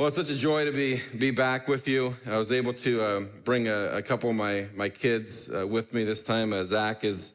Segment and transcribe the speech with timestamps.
[0.00, 2.16] Well, it's such a joy to be be back with you.
[2.26, 5.92] I was able to uh, bring a, a, couple of my my kids uh, with
[5.92, 6.54] me this time.
[6.54, 7.34] Uh, Zach is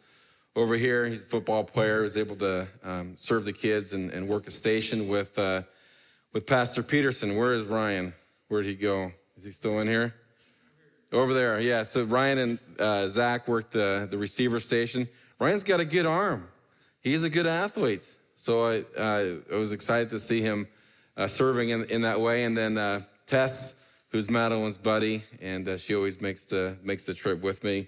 [0.56, 1.06] over here.
[1.06, 2.02] He's a football player.
[2.02, 5.62] He's able to um, serve the kids and, and, work a station with uh,
[6.34, 7.38] with Pastor Peterson.
[7.38, 8.12] Where is Ryan?
[8.48, 9.12] Where'd he go?
[9.38, 10.16] Is he still in here?
[11.12, 11.84] Over there, yeah.
[11.84, 15.08] So Ryan and uh, Zach worked the the receiver station.
[15.40, 16.48] Ryan's got a good arm.
[17.02, 18.10] He's a good athlete.
[18.36, 20.68] So I I was excited to see him
[21.18, 22.44] uh, serving in, in that way.
[22.44, 27.14] And then uh, Tess, who's Madeline's buddy, and uh, she always makes the makes the
[27.14, 27.88] trip with me.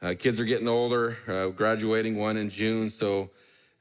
[0.00, 3.30] Uh, kids are getting older, uh, graduating one in June, so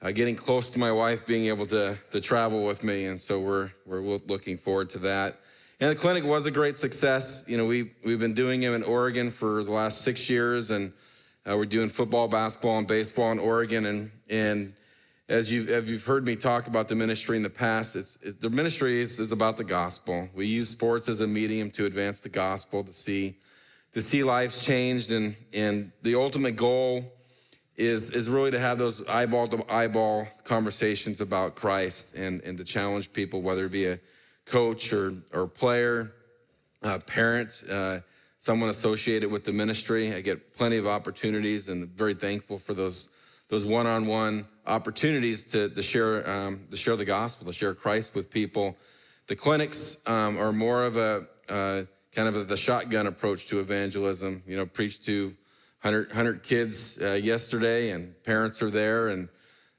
[0.02, 3.40] uh, getting close to my wife being able to to travel with me, and so
[3.40, 5.38] we're we're looking forward to that.
[5.80, 7.44] And the clinic was a great success.
[7.48, 10.94] You know, we we've been doing them in Oregon for the last six years, and
[11.46, 14.73] we're doing football, basketball, and baseball in Oregon, and and
[15.31, 18.41] as you've, as you've heard me talk about the ministry in the past, it's, it,
[18.41, 20.27] the ministry is, is about the gospel.
[20.34, 23.38] We use sports as a medium to advance the gospel, to see,
[23.93, 27.05] to see lives changed, and, and the ultimate goal
[27.77, 32.65] is, is really to have those eyeball to eyeball conversations about Christ and, and to
[32.65, 33.99] challenge people, whether it be a
[34.46, 36.12] coach or, or player,
[36.82, 37.99] a parent, uh,
[38.37, 40.13] someone associated with the ministry.
[40.13, 43.12] I get plenty of opportunities and very thankful for those
[43.52, 48.32] those one-on-one opportunities to, to share um, to share the gospel, to share Christ with
[48.32, 48.77] people.
[49.27, 51.84] The clinics um, are more of a uh,
[52.16, 54.41] kind of a, the shotgun approach to evangelism.
[54.48, 55.35] You know, preached to
[55.82, 59.27] 100, 100 kids uh, yesterday, and parents are there, and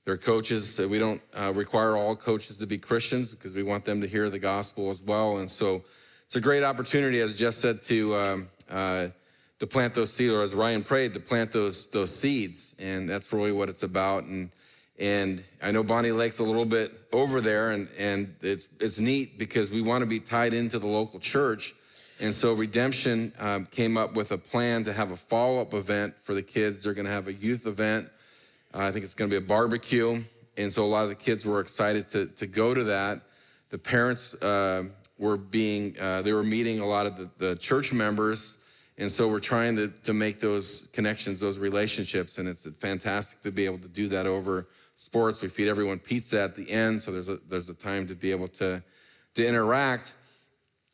[0.04, 0.78] their coaches.
[0.78, 4.28] We don't uh, require all coaches to be Christians because we want them to hear
[4.28, 5.38] the gospel as well.
[5.38, 5.82] And so,
[6.26, 9.08] it's a great opportunity, as Jeff said, to um, uh,
[9.62, 13.32] to plant those seeds, or as Ryan prayed, to plant those those seeds, and that's
[13.32, 14.24] really what it's about.
[14.24, 14.50] And
[14.98, 19.38] and I know Bonney Lake's a little bit over there, and and it's it's neat
[19.38, 21.76] because we want to be tied into the local church,
[22.18, 26.14] and so Redemption um, came up with a plan to have a follow up event
[26.24, 26.82] for the kids.
[26.82, 28.08] They're going to have a youth event.
[28.74, 30.24] Uh, I think it's going to be a barbecue,
[30.56, 33.20] and so a lot of the kids were excited to to go to that.
[33.70, 34.86] The parents uh,
[35.18, 38.58] were being uh, they were meeting a lot of the, the church members
[38.98, 43.50] and so we're trying to, to make those connections, those relationships, and it's fantastic to
[43.50, 45.40] be able to do that over sports.
[45.40, 48.30] We feed everyone pizza at the end, so there's a, there's a time to be
[48.30, 48.82] able to,
[49.34, 50.14] to interact.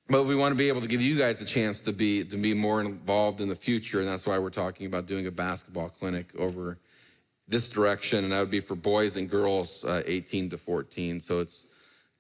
[0.09, 2.37] But we want to be able to give you guys a chance to be, to
[2.37, 5.91] be more involved in the future, and that's why we're talking about doing a basketball
[5.91, 6.79] clinic over
[7.49, 11.21] this direction, and that would be for boys and girls uh, 18 to 14.
[11.21, 11.67] So it's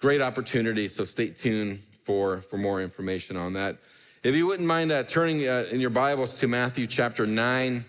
[0.01, 3.77] great opportunity, so stay tuned for, for more information on that.
[4.25, 7.85] If you wouldn't mind uh, turning uh, in your Bibles to Matthew chapter 9,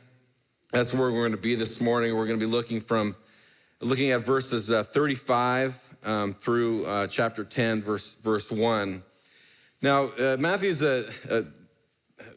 [0.71, 2.15] that's where we're going to be this morning.
[2.15, 3.15] We're going to be looking from
[3.81, 9.01] looking at verses uh, 35 um, through uh, chapter 10, verse verse 1.
[9.81, 11.45] Now, uh, Matthew's a, a,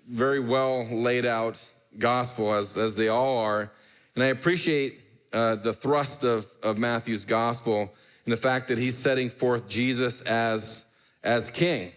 [0.08, 1.60] very well laid out
[1.98, 3.70] gospel, as, as they all are.
[4.14, 5.00] And I appreciate
[5.34, 7.92] uh, the thrust of, of Matthew's gospel
[8.24, 10.86] and the fact that he's setting forth Jesus as,
[11.22, 11.92] as king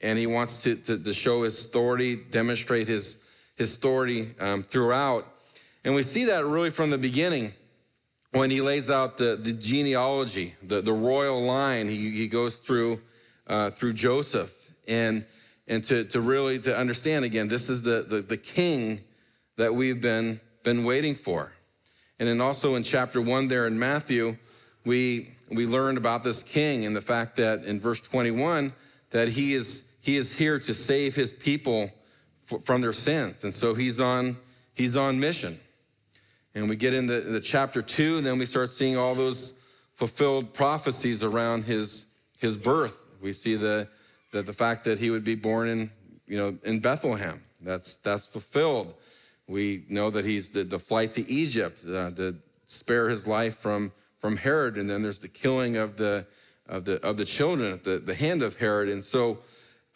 [0.00, 3.18] and he wants to, to, to show his authority, demonstrate his,
[3.56, 5.26] his authority um, throughout.
[5.84, 7.52] And we see that really from the beginning
[8.32, 11.88] when he lays out the, the genealogy, the, the royal line.
[11.88, 13.00] He, he goes through,
[13.46, 14.54] uh, through Joseph
[14.86, 15.24] and,
[15.66, 19.00] and to, to really to understand again, this is the, the, the king
[19.56, 21.52] that we've been, been waiting for.
[22.18, 24.36] And then also in chapter one there in Matthew,
[24.84, 28.72] we, we learned about this king and the fact that in verse 21,
[29.10, 31.90] that he is he is here to save his people
[32.64, 33.44] from their sins.
[33.44, 34.36] And so he's on,
[34.74, 35.60] he's on mission.
[36.54, 39.60] And we get into the chapter two, and then we start seeing all those
[39.94, 42.06] fulfilled prophecies around his,
[42.38, 42.98] his birth.
[43.20, 43.86] We see the,
[44.32, 45.90] the, the fact that he would be born in,
[46.26, 47.40] you know, in Bethlehem.
[47.60, 48.94] That's, that's fulfilled.
[49.46, 52.36] We know that he's the, the flight to Egypt uh, to
[52.66, 54.76] spare his life from, from Herod.
[54.76, 56.26] And then there's the killing of the,
[56.68, 58.88] of the, of the children at the, the hand of Herod.
[58.88, 59.38] And so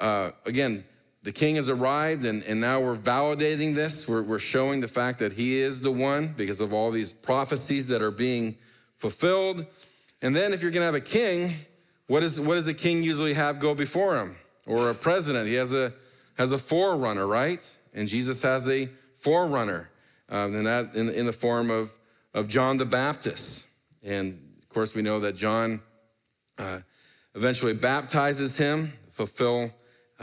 [0.01, 0.85] uh, again,
[1.23, 4.07] the king has arrived, and, and now we're validating this.
[4.07, 7.89] We're, we're showing the fact that he is the one because of all these prophecies
[7.89, 8.57] that are being
[8.99, 9.65] fulfilled.
[10.21, 11.55] And then, if you're going to have a king,
[12.09, 14.37] what, is, what does a king usually have go before him?
[14.67, 15.49] Or a president?
[15.49, 15.95] He has a,
[16.37, 17.67] has a forerunner, right?
[17.95, 19.91] And Jesus has a forerunner,
[20.29, 21.91] um, and that in, in the form of,
[22.35, 23.67] of John the Baptist.
[24.03, 25.81] And of course, we know that John
[26.59, 26.81] uh,
[27.35, 29.71] eventually baptizes him, fulfill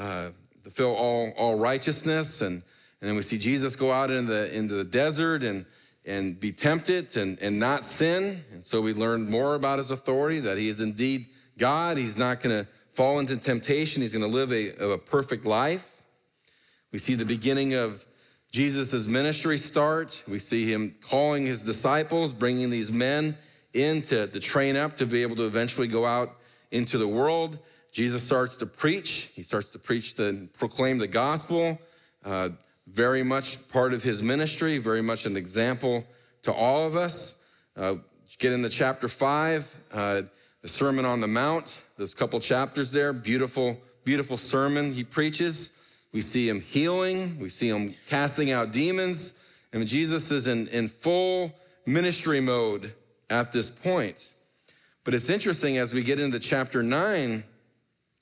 [0.02, 0.32] uh,
[0.64, 2.42] fulfill all, all righteousness.
[2.42, 2.64] And,
[3.02, 5.66] and then we see Jesus go out into the, into the desert and,
[6.06, 8.44] and be tempted and, and not sin.
[8.52, 11.28] And so we learn more about his authority, that he is indeed
[11.58, 11.98] God.
[11.98, 14.02] He's not going to fall into temptation.
[14.02, 15.88] He's going to live a, a perfect life.
[16.92, 18.04] We see the beginning of
[18.52, 20.24] Jesus' ministry start.
[20.28, 23.38] We see him calling his disciples, bringing these men
[23.74, 26.36] in to, to train up to be able to eventually go out
[26.72, 27.60] into the world.
[27.92, 29.32] Jesus starts to preach.
[29.34, 31.80] He starts to preach the proclaim the gospel.
[32.24, 32.50] Uh,
[32.88, 36.06] very much part of his ministry, very much an example
[36.44, 37.44] to all of us.
[37.76, 37.96] Uh,
[38.40, 40.22] get into chapter five, uh,
[40.62, 41.82] the Sermon on the Mount.
[42.00, 43.14] A couple chapters there.
[43.14, 45.74] Beautiful, beautiful sermon he preaches.
[46.14, 47.40] We see him healing.
[47.40, 49.38] We see him casting out demons.
[49.74, 51.54] And Jesus is in, in full
[51.86, 52.94] ministry mode
[53.30, 54.34] at this point.
[55.04, 57.44] But it's interesting as we get into chapter nine,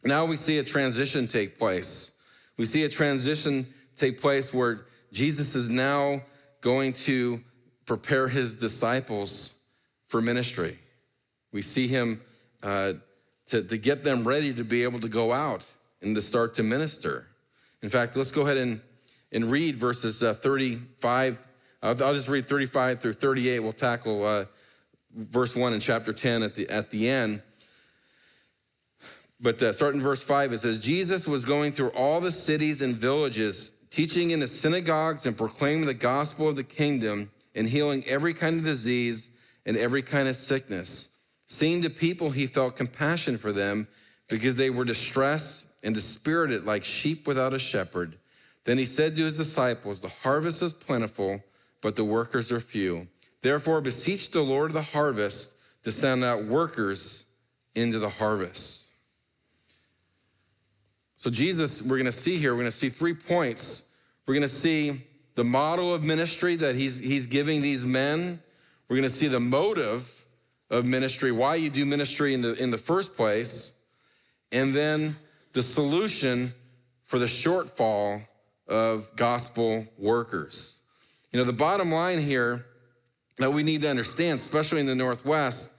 [0.03, 2.15] now we see a transition take place.
[2.57, 3.67] We see a transition
[3.97, 6.21] take place where Jesus is now
[6.61, 7.41] going to
[7.85, 9.55] prepare his disciples
[10.07, 10.77] for ministry.
[11.51, 12.21] We see him
[12.63, 12.93] uh,
[13.47, 15.65] to, to get them ready to be able to go out
[16.01, 17.27] and to start to minister.
[17.81, 18.81] In fact, let's go ahead and,
[19.31, 21.39] and read verses uh, 35.
[21.81, 23.59] I'll, just read 35 through 38.
[23.59, 24.45] We'll tackle uh,
[25.15, 27.41] verse 1 in chapter 10 at the, at the end.
[29.41, 32.81] But uh, starting in verse 5, it says, Jesus was going through all the cities
[32.81, 38.03] and villages, teaching in the synagogues and proclaiming the gospel of the kingdom and healing
[38.05, 39.31] every kind of disease
[39.65, 41.09] and every kind of sickness.
[41.47, 43.87] Seeing the people, he felt compassion for them
[44.27, 48.17] because they were distressed and dispirited like sheep without a shepherd.
[48.65, 51.41] Then he said to his disciples, The harvest is plentiful,
[51.81, 53.07] but the workers are few.
[53.41, 57.25] Therefore, beseech the Lord of the harvest to send out workers
[57.73, 58.88] into the harvest.
[61.19, 63.83] So, Jesus, we're going to see here, we're going to see three points.
[64.25, 65.01] We're going to see
[65.35, 68.41] the model of ministry that he's, he's giving these men.
[68.87, 70.09] We're going to see the motive
[70.69, 73.73] of ministry, why you do ministry in the, in the first place.
[74.53, 75.17] And then
[75.51, 76.53] the solution
[77.03, 78.25] for the shortfall
[78.69, 80.79] of gospel workers.
[81.33, 82.65] You know, the bottom line here
[83.39, 85.73] that we need to understand, especially in the Northwest,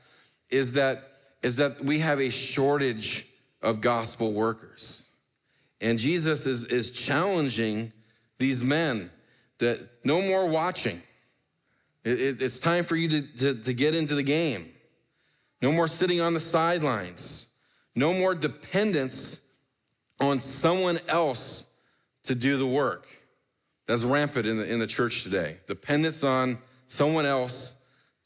[0.50, 3.26] is that, is that we have a shortage
[3.62, 5.06] of gospel workers.
[5.80, 7.92] And Jesus is, is challenging
[8.38, 9.10] these men
[9.58, 11.00] that no more watching.
[12.04, 14.72] It, it, it's time for you to, to, to get into the game.
[15.62, 17.52] No more sitting on the sidelines.
[17.94, 19.42] No more dependence
[20.18, 21.74] on someone else
[22.24, 23.06] to do the work.
[23.86, 25.58] That's rampant in the, in the church today.
[25.66, 27.76] Dependence on someone else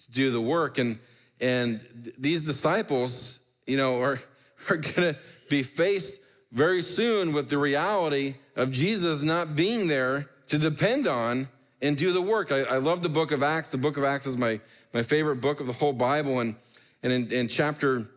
[0.05, 0.79] to do the work.
[0.79, 0.99] And,
[1.41, 4.21] and these disciples, you know, are,
[4.71, 5.17] are going to
[5.49, 6.21] be faced
[6.55, 11.49] very soon with the reality of Jesus not being there to depend on
[11.83, 12.53] and do the work.
[12.53, 13.73] I, I, love the book of Acts.
[13.73, 14.61] The book of Acts is my,
[14.95, 16.39] my favorite book of the whole Bible.
[16.41, 16.55] And,
[17.03, 18.09] and in, in chapter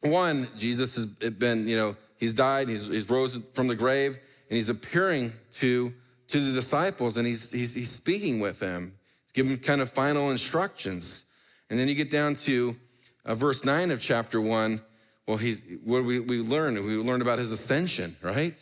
[0.00, 4.12] one, Jesus has been, you know, he's died, he's, he's rose from the grave,
[4.48, 5.92] and he's appearing to,
[6.28, 8.94] to the disciples and he's, he's, he's speaking with them.
[9.24, 11.24] He's giving kind of final instructions.
[11.68, 12.76] And then you get down to
[13.24, 14.80] uh, verse 9 of chapter 1
[15.26, 18.60] well, he's, what we, we learned, we learned about his ascension, right?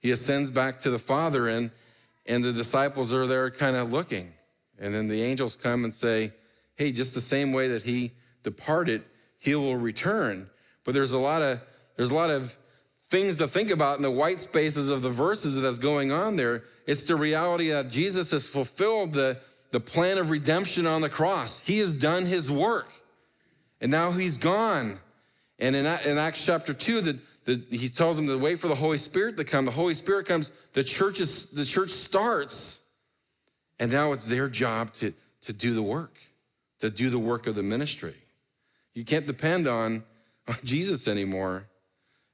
[0.00, 1.70] He ascends back to the Father, and,
[2.26, 4.32] and the disciples are there kind of looking.
[4.78, 6.32] And then the angels come and say,
[6.74, 8.12] hey, just the same way that he
[8.42, 9.04] departed,
[9.38, 10.50] he will return.
[10.84, 11.60] But there's a lot of,
[11.96, 12.56] there's a lot of
[13.08, 16.64] things to think about in the white spaces of the verses that's going on there.
[16.86, 19.38] It's the reality that Jesus has fulfilled the,
[19.70, 21.60] the plan of redemption on the cross.
[21.60, 22.88] He has done his work.
[23.80, 24.98] And now he's gone.
[25.58, 28.74] And in, in Acts chapter 2, the, the, he tells them to wait for the
[28.74, 29.64] Holy Spirit to come.
[29.64, 32.80] The Holy Spirit comes, the church, is, the church starts,
[33.78, 36.16] and now it's their job to, to do the work,
[36.80, 38.16] to do the work of the ministry.
[38.94, 40.04] You can't depend on,
[40.48, 41.66] on Jesus anymore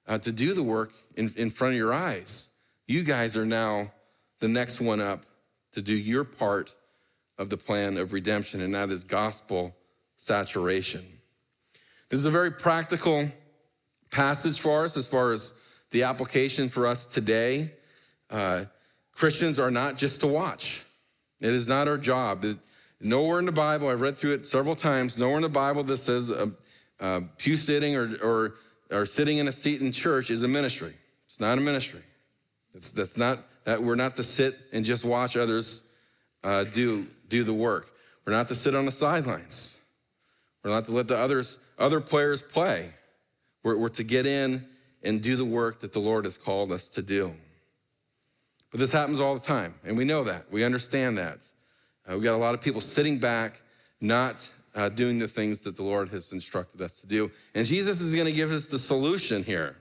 [0.06, 2.50] uh, to do the work in, in front of your eyes.
[2.86, 3.92] You guys are now
[4.40, 5.24] the next one up
[5.72, 6.74] to do your part
[7.38, 9.74] of the plan of redemption, and that is gospel
[10.16, 11.06] saturation.
[12.12, 13.26] This is a very practical
[14.10, 15.54] passage for us as far as
[15.92, 17.72] the application for us today.
[18.28, 18.66] Uh,
[19.14, 20.84] Christians are not just to watch.
[21.40, 22.44] It is not our job.
[22.44, 22.58] It,
[23.00, 25.96] nowhere in the Bible, I've read through it several times, nowhere in the Bible that
[25.96, 26.48] says uh,
[27.00, 28.54] uh, pew sitting or, or,
[28.90, 30.92] or sitting in a seat in church is a ministry.
[31.24, 32.02] It's not a ministry.
[32.74, 35.84] It's, that's not, that we're not to sit and just watch others
[36.44, 37.90] uh, do, do the work.
[38.26, 39.78] We're not to sit on the sidelines.
[40.62, 42.90] We're not to let the others other players play.
[43.62, 44.66] We're, we're to get in
[45.02, 47.34] and do the work that the Lord has called us to do.
[48.70, 50.50] But this happens all the time, and we know that.
[50.50, 51.38] We understand that.
[52.10, 53.60] Uh, we got a lot of people sitting back,
[54.00, 57.30] not uh, doing the things that the Lord has instructed us to do.
[57.54, 59.76] And Jesus is going to give us the solution here.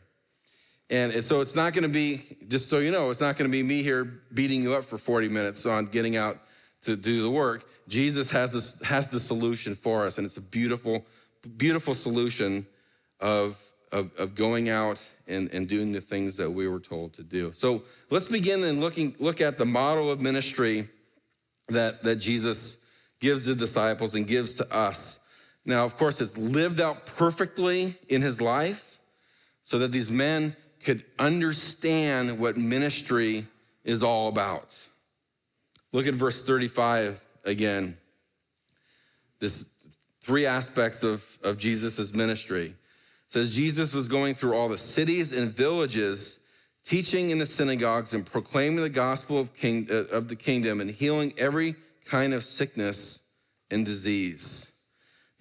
[0.89, 3.51] and so it's not going to be, just so you know, it's not going to
[3.51, 4.03] be me here
[4.34, 6.38] beating you up for 40 minutes on getting out
[6.81, 7.70] to do the work.
[7.88, 11.05] Jesus has this, has the solution for us, and it's a beautiful,
[11.50, 12.65] beautiful solution
[13.19, 13.57] of,
[13.91, 17.51] of, of going out and, and doing the things that we were told to do.
[17.51, 20.88] So let's begin and looking look at the model of ministry
[21.69, 22.83] that, that Jesus
[23.19, 25.19] gives the disciples and gives to us.
[25.65, 29.00] Now, of course, it's lived out perfectly in his life
[29.63, 33.45] so that these men could understand what ministry
[33.83, 34.77] is all about.
[35.91, 37.98] Look at verse 35 again.
[39.39, 39.71] This
[40.31, 42.67] three aspects of, of Jesus' ministry.
[42.67, 42.73] It
[43.27, 46.39] says Jesus was going through all the cities and villages,
[46.85, 50.89] teaching in the synagogues and proclaiming the gospel of, king, uh, of the kingdom and
[50.89, 53.23] healing every kind of sickness
[53.71, 54.71] and disease.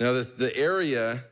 [0.00, 1.23] Now, this the area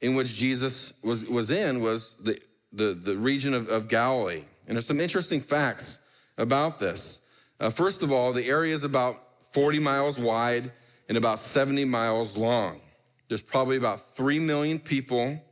[0.00, 2.40] in which Jesus was, was in was the,
[2.72, 4.42] the, the region of, of Galilee.
[4.66, 6.00] And there's some interesting facts
[6.38, 7.20] about this.
[7.60, 9.22] Uh, first of all, the area is about
[9.52, 10.72] 40 miles wide
[11.08, 12.80] and about 70 miles long.
[13.28, 15.42] There's probably about 3 million people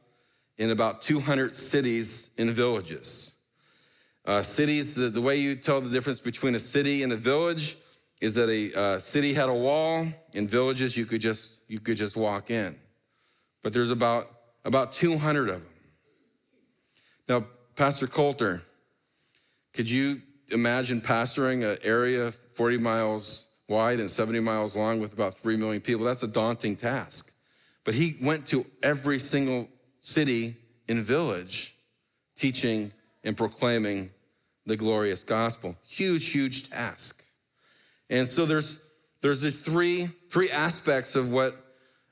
[0.59, 3.35] in about 200 cities and villages.
[4.25, 7.77] Uh, cities, the, the, way you tell the difference between a city and a village
[8.21, 11.99] is that a uh, city had a wall, in villages you could just you could
[11.99, 12.75] just walk in.
[13.63, 14.31] But there's about
[14.65, 15.67] about 200 of them.
[17.29, 17.45] Now,
[17.77, 18.63] Pastor Coulter,
[19.75, 25.39] could you imagine pastoring an area 40 miles wide and 70 miles long with about
[25.39, 26.07] 3 million people?
[26.07, 27.31] That's a daunting task.
[27.85, 29.69] But he went to every single
[30.01, 30.57] city
[30.89, 31.75] and village
[32.37, 34.11] teaching and proclaiming
[34.67, 35.77] the glorious gospel.
[35.87, 37.23] Huge, huge task.
[38.11, 38.81] And so there's
[39.21, 41.57] there's these three three aspects of what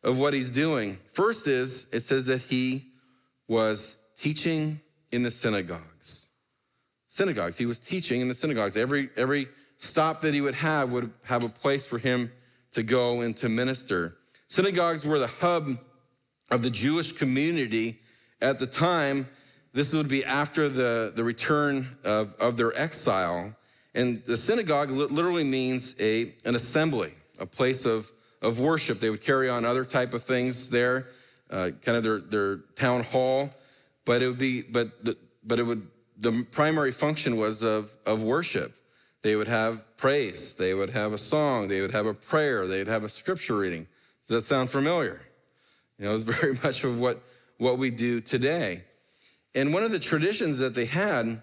[0.02, 0.98] of what he's doing.
[1.12, 2.92] First is it says that he
[3.48, 6.30] was teaching in the synagogues.
[7.08, 7.58] Synagogues.
[7.58, 8.76] He was teaching in the synagogues.
[8.76, 9.48] Every every
[9.78, 12.30] stop that he would have would have a place for him
[12.72, 14.16] to go and to minister.
[14.52, 15.78] Synagogues were the hub
[16.50, 17.98] of the Jewish community
[18.42, 19.26] at the time.
[19.72, 23.56] This would be after the, the return of, of their exile.
[23.94, 29.00] And the synagogue literally means a, an assembly, a place of, of worship.
[29.00, 31.06] They would carry on other type of things there,
[31.48, 33.48] uh, kind of their, their town hall,
[34.04, 38.22] but it would be, but, the, but it would, the primary function was of, of
[38.22, 38.76] worship.
[39.22, 42.86] They would have praise, they would have a song, they would have a prayer, they'd
[42.86, 43.86] have a scripture reading.
[44.26, 45.20] Does that sound familiar?
[45.98, 47.22] You know, it's very much of what,
[47.58, 48.84] what we do today.
[49.54, 51.42] And one of the traditions that they had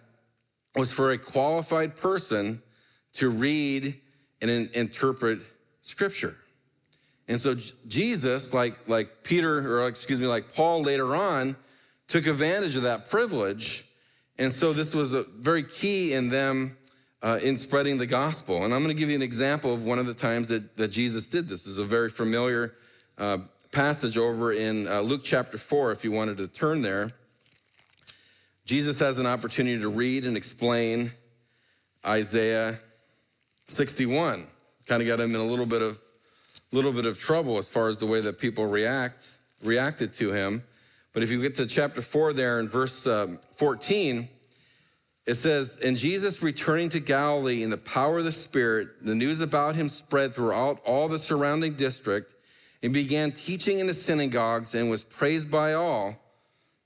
[0.75, 2.61] was for a qualified person
[3.13, 3.99] to read
[4.41, 5.39] and interpret
[5.81, 6.35] scripture.
[7.27, 7.55] And so
[7.87, 11.55] Jesus, like, like Peter, or excuse me, like Paul later on,
[12.07, 13.85] took advantage of that privilege.
[14.39, 16.77] And so this was a very key in them
[17.21, 18.63] uh, in spreading the gospel.
[18.63, 20.89] And I'm going to give you an example of one of the times that, that
[20.89, 21.63] Jesus did this.
[21.63, 22.75] This is a very familiar
[23.17, 23.39] uh,
[23.71, 27.09] passage over in uh, Luke chapter 4, if you wanted to turn there.
[28.65, 31.11] Jesus has an opportunity to read and explain
[32.05, 32.79] Isaiah
[33.67, 34.47] 61.
[34.87, 35.99] Kind of got him in a little bit of
[36.71, 40.63] little bit of trouble as far as the way that people react reacted to him.
[41.13, 44.29] But if you get to chapter 4 there in verse um, 14,
[45.25, 49.41] it says, And Jesus returning to Galilee in the power of the Spirit, the news
[49.41, 52.33] about him spread throughout all the surrounding district,
[52.81, 56.15] and began teaching in the synagogues and was praised by all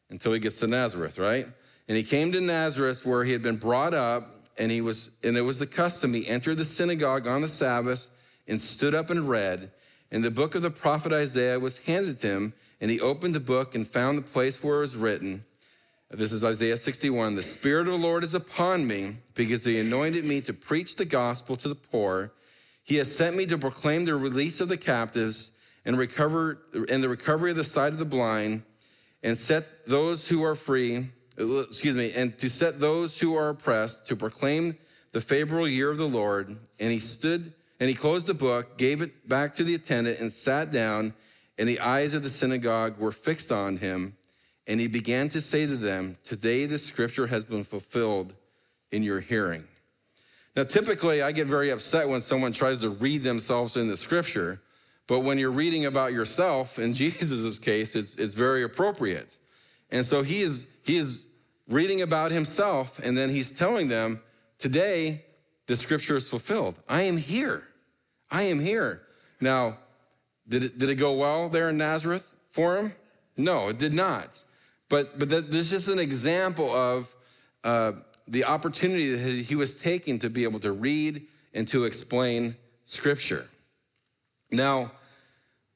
[0.09, 1.47] until he gets to Nazareth, right?
[1.87, 5.37] And he came to Nazareth where he had been brought up, and he was, and
[5.37, 6.13] it was the custom.
[6.13, 8.09] He entered the synagogue on the Sabbath
[8.47, 9.71] and stood up and read.
[10.11, 13.39] And the book of the prophet Isaiah was handed to him, and he opened the
[13.39, 15.43] book and found the place where it was written.
[16.15, 17.33] This is Isaiah 61.
[17.33, 21.05] The Spirit of the Lord is upon me, because he anointed me to preach the
[21.05, 22.31] gospel to the poor.
[22.83, 25.53] He has sent me to proclaim the release of the captives
[25.85, 28.61] and recover and the recovery of the sight of the blind,
[29.23, 34.05] and set those who are free excuse me, and to set those who are oppressed,
[34.07, 34.77] to proclaim
[35.13, 36.55] the favorable year of the Lord.
[36.79, 40.31] And he stood and he closed the book, gave it back to the attendant, and
[40.31, 41.15] sat down.
[41.57, 44.15] And the eyes of the synagogue were fixed on him.
[44.67, 48.33] And he began to say to them, Today the scripture has been fulfilled
[48.91, 49.65] in your hearing.
[50.55, 54.61] Now, typically, I get very upset when someone tries to read themselves in the scripture.
[55.07, 59.37] But when you're reading about yourself, in Jesus' case, it's, it's very appropriate.
[59.91, 61.25] And so he is, he is
[61.67, 64.21] reading about himself, and then he's telling them,
[64.59, 65.25] Today,
[65.67, 66.79] the scripture is fulfilled.
[66.87, 67.63] I am here.
[68.31, 69.01] I am here.
[69.41, 69.77] Now,
[70.47, 72.93] did it, did it go well there in Nazareth for him?
[73.35, 74.41] No, it did not.
[74.89, 77.13] But, but that, this is just an example of,
[77.63, 77.93] uh,
[78.27, 81.23] the opportunity that he was taking to be able to read
[81.53, 83.47] and to explain Scripture.
[84.51, 84.91] Now,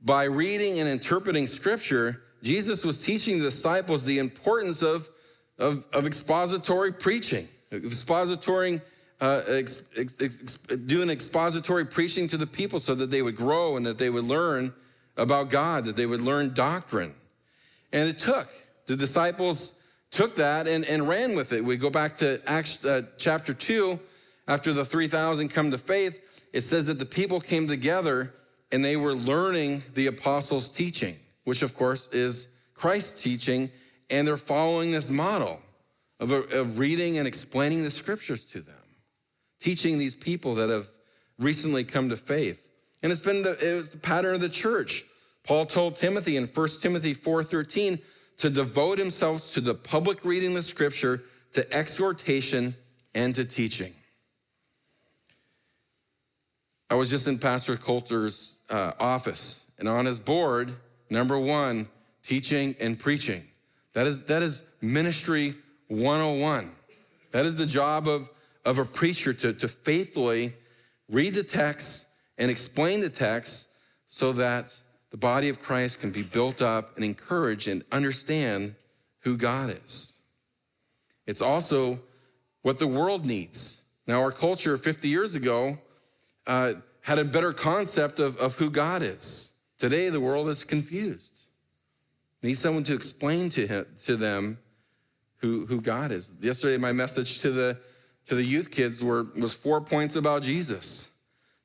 [0.01, 5.09] by reading and interpreting Scripture, Jesus was teaching the disciples the importance of,
[5.57, 8.81] of, of expository preaching, expository,
[9.19, 13.75] uh, ex, ex, ex, doing expository preaching to the people so that they would grow
[13.75, 14.71] and that they would learn
[15.17, 17.15] about God, that they would learn doctrine.
[17.91, 18.49] And it took.
[18.87, 19.73] The disciples
[20.11, 21.63] took that and, and ran with it.
[21.63, 23.99] We go back to Acts uh, chapter 2.
[24.47, 26.21] After the 3,000 come to faith,
[26.53, 28.33] it says that the people came together
[28.71, 33.69] and they were learning the apostles' teaching, which of course is Christ's teaching,
[34.09, 35.59] and they're following this model
[36.19, 38.75] of, of reading and explaining the scriptures to them,
[39.59, 40.87] teaching these people that have
[41.37, 42.61] recently come to faith.
[43.03, 45.05] And it's been the, it was the pattern of the church.
[45.43, 47.99] Paul told Timothy in 1 Timothy 4:13
[48.37, 52.75] to devote himself to the public reading of scripture, to exhortation,
[53.15, 53.93] and to teaching.
[56.89, 60.73] I was just in Pastor Coulter's uh, office, and on his board,
[61.09, 61.87] number one,
[62.23, 63.43] teaching and preaching.
[63.93, 65.55] That is, that is ministry
[65.87, 66.71] 101.
[67.31, 68.29] That is the job of,
[68.63, 70.53] of a preacher to, to faithfully
[71.09, 73.69] read the text and explain the text
[74.05, 74.73] so that
[75.11, 78.75] the body of Christ can be built up and encouraged and understand
[79.19, 80.19] who God is.
[81.25, 81.99] It's also
[82.61, 83.81] what the world needs.
[84.05, 85.77] Now, our culture 50 years ago
[86.45, 89.53] uh, had a better concept of, of who God is.
[89.77, 91.47] Today, the world is confused.
[92.43, 94.57] Need someone to explain to, him, to them
[95.37, 96.31] who, who God is.
[96.39, 97.77] Yesterday, my message to the,
[98.27, 101.09] to the youth kids were, was four points about Jesus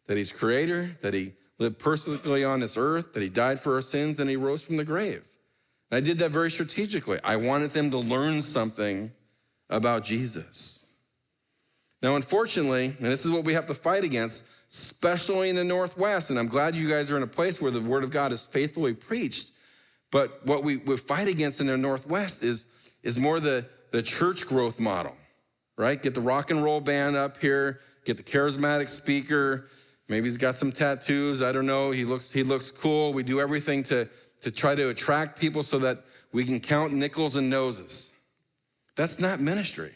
[0.06, 1.32] that he's creator, that he
[1.62, 4.76] lived perfectly on this earth, that he died for our sins, and he rose from
[4.76, 5.24] the grave.
[5.90, 7.18] And I did that very strategically.
[7.24, 9.10] I wanted them to learn something
[9.70, 10.86] about Jesus.
[12.02, 16.30] Now, unfortunately, and this is what we have to fight against, especially in the Northwest,
[16.30, 18.46] and I'm glad you guys are in a place where the Word of God is
[18.46, 19.52] faithfully preached.
[20.10, 22.66] But what we, we fight against in the Northwest is,
[23.02, 25.16] is more the, the church growth model,
[25.78, 26.02] right?
[26.02, 29.68] Get the rock and roll band up here, get the charismatic speaker,
[30.08, 31.42] Maybe he's got some tattoos.
[31.42, 31.90] I don't know.
[31.90, 33.12] He looks, he looks cool.
[33.12, 34.08] We do everything to,
[34.42, 38.12] to try to attract people so that we can count nickels and noses.
[38.96, 39.94] That's not ministry.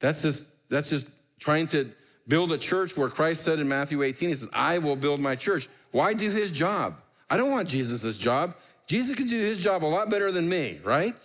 [0.00, 1.90] That's just, that's just trying to
[2.28, 5.36] build a church where Christ said in Matthew 18, He said, I will build my
[5.36, 5.68] church.
[5.90, 6.96] Why do his job?
[7.30, 8.54] I don't want Jesus' job.
[8.86, 11.16] Jesus can do his job a lot better than me, right?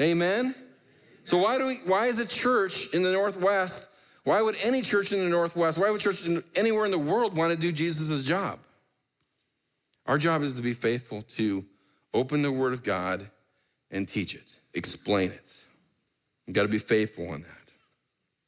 [0.00, 0.54] Amen?
[1.24, 3.90] So why do we, why is a church in the Northwest
[4.26, 6.24] why would any church in the Northwest, why would church
[6.56, 8.58] anywhere in the world want to do Jesus' job?
[10.04, 11.64] Our job is to be faithful to
[12.12, 13.30] open the Word of God
[13.92, 15.54] and teach it, explain it.
[16.48, 17.70] You got to be faithful on that.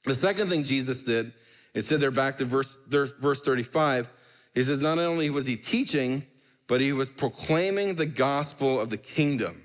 [0.03, 1.33] The second thing Jesus did,
[1.75, 4.11] it said there back to verse, verse 35,
[4.55, 6.27] he says, not only was he teaching,
[6.67, 9.63] but he was proclaiming the gospel of the kingdom.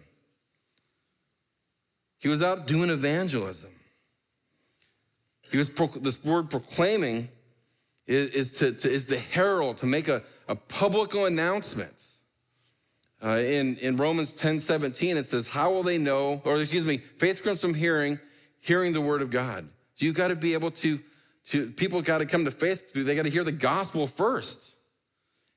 [2.19, 3.71] He was out doing evangelism.
[5.53, 5.69] He was
[6.01, 7.29] this word proclaiming
[8.07, 12.07] is, is to, to, is the herald to make a, a public announcement.
[13.23, 16.97] Uh, in, in Romans 10 17, it says, How will they know, or excuse me,
[16.97, 18.17] faith comes from hearing,
[18.61, 19.69] hearing the word of God.
[19.93, 20.99] So you've got to be able to,
[21.49, 24.73] to people got to come to faith through, they got to hear the gospel first.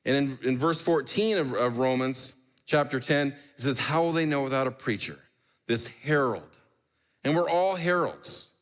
[0.04, 2.35] And in, in verse 14 of, of Romans
[2.66, 5.18] chapter 10, it says, How will they know without a preacher?
[5.66, 6.50] This herald.
[7.24, 8.52] And we're all heralds.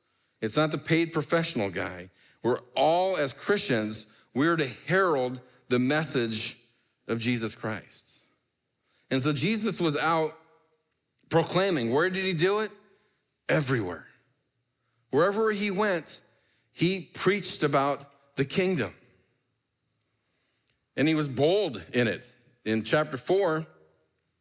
[0.45, 2.11] It's not the paid professional guy.
[2.43, 6.59] We're all, as Christians, we're to herald the message
[7.09, 8.19] of Jesus Christ.
[9.11, 10.37] And so Jesus was out
[11.31, 11.91] proclaiming.
[11.91, 12.71] Where did he do it?
[13.49, 14.07] Everywhere.
[15.11, 16.21] Wherever he went,
[16.73, 18.01] he preached about
[18.37, 18.93] the kingdom.
[20.97, 22.31] And he was bold in it.
[22.65, 23.67] In chapter 4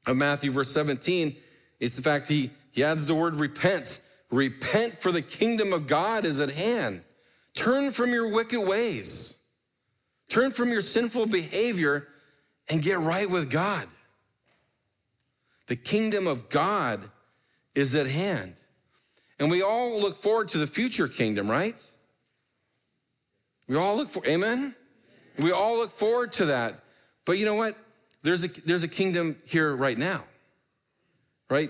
[0.08, 1.36] of Matthew, verse 17,
[1.80, 4.02] it's the fact he, he adds the word repent.
[4.34, 7.04] Repent, for the kingdom of God is at hand.
[7.54, 9.39] Turn from your wicked ways.
[10.28, 12.08] Turn from your sinful behavior
[12.67, 13.88] and get right with God.
[15.67, 17.08] The kingdom of God
[17.76, 18.56] is at hand.
[19.39, 21.76] And we all look forward to the future kingdom, right?
[23.67, 24.74] We all look for, amen?
[25.38, 26.80] We all look forward to that.
[27.26, 27.78] But you know what?
[28.24, 30.24] There's a, there's a kingdom here right now,
[31.52, 31.69] right?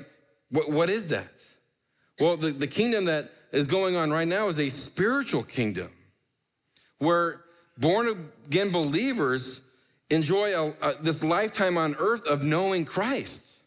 [0.49, 1.52] What, what is that?
[2.19, 5.91] Well, the, the kingdom that is going on right now is a spiritual kingdom
[6.99, 7.41] where
[7.77, 9.61] born again believers
[10.09, 13.59] enjoy a, a, this lifetime on earth of knowing Christ.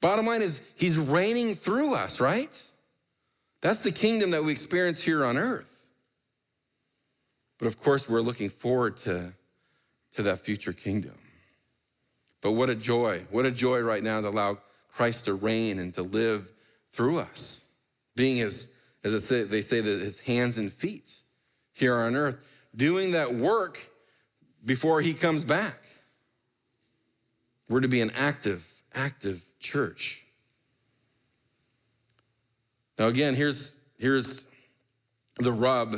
[0.00, 2.62] Bottom line is, he's reigning through us, right?
[3.60, 5.68] That's the kingdom that we experience here on earth.
[7.58, 9.32] But of course, we're looking forward to,
[10.16, 11.14] to that future kingdom.
[12.40, 14.58] But what a joy, what a joy right now to allow
[14.92, 16.50] Christ to reign and to live
[16.92, 17.68] through us,
[18.16, 18.72] being his,
[19.04, 21.14] as say, they say, that his hands and feet
[21.72, 22.36] here on earth,
[22.76, 23.90] doing that work
[24.64, 25.78] before he comes back.
[27.68, 30.24] We're to be an active, active church.
[32.98, 34.46] Now, again, here's, here's
[35.38, 35.96] the rub.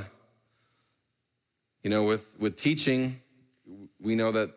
[1.83, 3.21] You know, with, with teaching,
[4.01, 4.51] we know that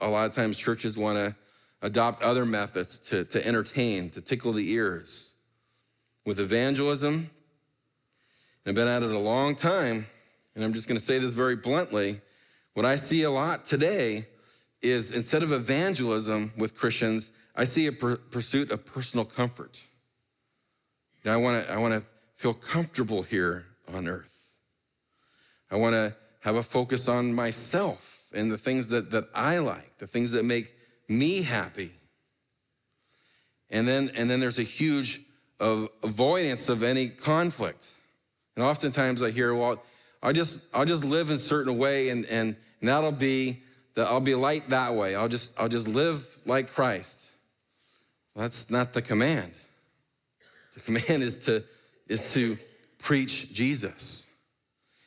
[0.00, 1.34] a lot of times churches want to
[1.82, 5.32] adopt other methods to, to entertain, to tickle the ears.
[6.28, 7.30] With evangelism,
[8.66, 10.04] I've been at it a long time,
[10.54, 12.20] and I'm just going to say this very bluntly.
[12.74, 14.26] What I see a lot today
[14.82, 19.82] is instead of evangelism with Christians, I see a pursuit of personal comfort.
[21.24, 22.02] Now, I want to I want to
[22.36, 23.64] feel comfortable here
[23.94, 24.38] on earth.
[25.70, 29.96] I want to have a focus on myself and the things that, that I like,
[29.96, 30.74] the things that make
[31.08, 31.92] me happy.
[33.70, 35.22] And then, and then there's a huge
[35.60, 37.88] of avoidance of any conflict.
[38.56, 39.82] And oftentimes I hear, well,
[40.22, 43.62] I'll just, I'll just live in a certain way and, and, and that'll be,
[43.94, 45.14] that I'll be light that way.
[45.14, 47.30] I'll just, I'll just live like Christ.
[48.34, 49.52] Well, that's not the command.
[50.74, 51.64] The command is to,
[52.08, 52.58] is to
[52.98, 54.28] preach Jesus.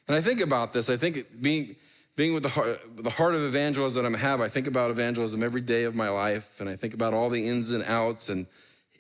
[0.08, 1.76] And I think about this, I think being,
[2.16, 5.42] being with the heart, the heart of evangelism that I have, I think about evangelism
[5.42, 8.46] every day of my life, and I think about all the ins and outs, and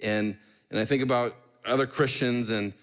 [0.02, 0.38] and
[0.70, 1.36] and I think about
[1.66, 2.74] other Christians, and,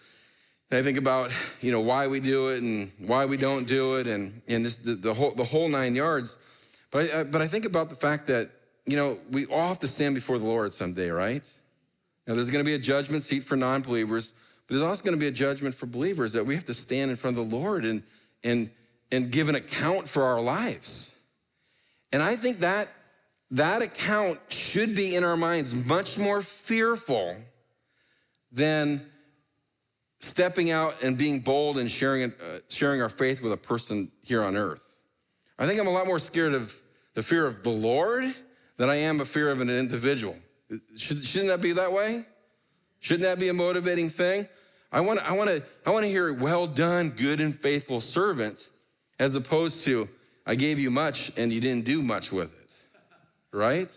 [0.71, 3.97] and I think about you know why we do it and why we don't do
[3.97, 6.39] it, and and this, the, the whole the whole nine yards.
[6.91, 8.51] But I, but I think about the fact that
[8.87, 11.45] you know we all have to stand before the Lord someday, right?
[12.27, 14.35] Now there's going to be a judgment seat for non-believers,
[14.67, 17.11] but there's also going to be a judgment for believers that we have to stand
[17.11, 18.03] in front of the Lord and
[18.45, 18.71] and
[19.11, 21.15] and give an account for our lives.
[22.13, 22.89] And I think that
[23.51, 27.37] that account should be in our minds much more fearful
[28.53, 29.07] than
[30.21, 34.43] stepping out and being bold and sharing, uh, sharing our faith with a person here
[34.43, 34.83] on earth.
[35.59, 36.75] I think I'm a lot more scared of
[37.15, 38.25] the fear of the Lord
[38.77, 40.37] than I am a fear of an individual.
[40.97, 42.27] Should, shouldn't that be that way?
[43.01, 44.49] Shouldn't that be a motivating thing?
[44.91, 48.69] I want I want to I want to hear well done good and faithful servant
[49.19, 50.09] as opposed to,
[50.47, 52.71] I gave you much and you didn't do much with it,
[53.53, 53.91] right?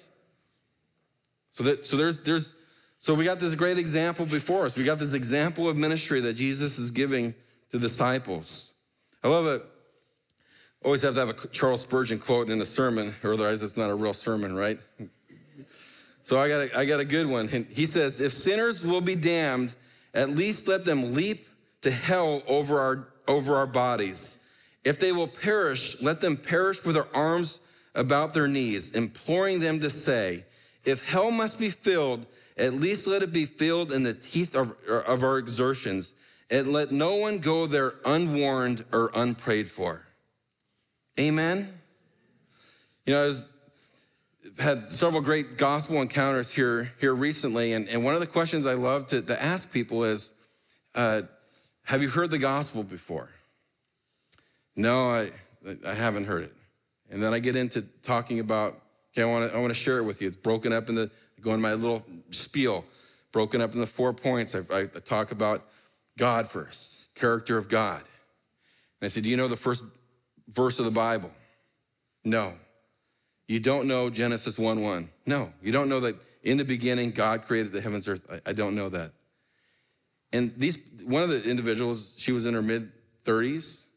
[1.51, 2.55] So that so there's there's
[3.01, 4.75] so we got this great example before us.
[4.77, 7.33] We got this example of ministry that Jesus is giving
[7.71, 8.75] to disciples.
[9.23, 9.65] I love it.
[10.85, 13.89] Always have to have a Charles Spurgeon quote in a sermon, or otherwise it's not
[13.89, 14.77] a real sermon, right?
[16.21, 17.47] So I got a, I got a good one.
[17.47, 19.73] He says, "If sinners will be damned,
[20.13, 21.47] at least let them leap
[21.81, 24.37] to hell over our over our bodies."
[24.83, 27.61] If they will perish, let them perish with their arms
[27.95, 30.45] about their knees, imploring them to say,
[30.85, 32.25] If hell must be filled,
[32.57, 36.15] at least let it be filled in the teeth of, of our exertions,
[36.49, 40.05] and let no one go there unwarned or unprayed for.
[41.19, 41.71] Amen.
[43.05, 48.19] You know, I've had several great gospel encounters here, here recently, and, and one of
[48.19, 50.33] the questions I love to, to ask people is,
[50.95, 51.23] uh,
[51.83, 53.29] have you heard the gospel before?
[54.75, 55.31] No, I,
[55.85, 56.53] I haven't heard it.
[57.09, 58.81] And then I get into talking about,
[59.13, 60.27] okay, I want to I want to share it with you.
[60.29, 61.11] It's broken up in the,
[61.41, 62.85] go in my little spiel,
[63.31, 64.55] broken up into four points.
[64.55, 65.65] I, I, talk about
[66.17, 67.99] God first, character of God.
[67.99, 69.83] And I said, do you know the first
[70.47, 71.31] verse of the Bible?
[72.23, 72.53] No.
[73.47, 75.09] You don't know Genesis 1 1.
[75.25, 75.51] No.
[75.61, 78.21] You don't know that in the beginning God created the heavens earth.
[78.31, 79.11] I, I don't know that.
[80.33, 82.91] And these, one of the individuals, she was in her mid
[83.25, 83.87] 30s.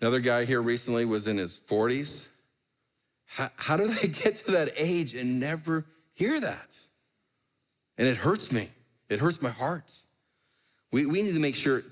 [0.00, 2.28] Another guy here recently was in his 40s.
[3.26, 5.84] How, how do they get to that age and never
[6.18, 6.78] hear that?
[7.96, 8.68] And it hurts me.
[9.08, 9.96] It hurts my heart.
[10.90, 11.84] We, we need to make sure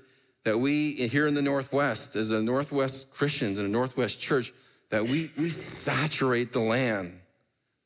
[0.43, 4.53] that we, here in the Northwest, as a Northwest Christians and a Northwest church,
[4.89, 7.19] that we, we saturate the land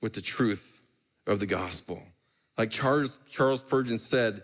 [0.01, 0.81] with the truth
[1.27, 2.01] of the gospel.
[2.57, 4.43] Like Charles, Charles Spurgeon said,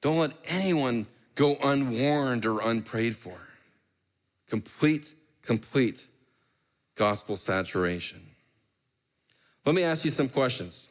[0.00, 3.36] don't let anyone go unwarned or unprayed for.
[4.48, 6.06] Complete, complete
[6.94, 8.20] gospel saturation.
[9.64, 10.88] Let me ask you some questions.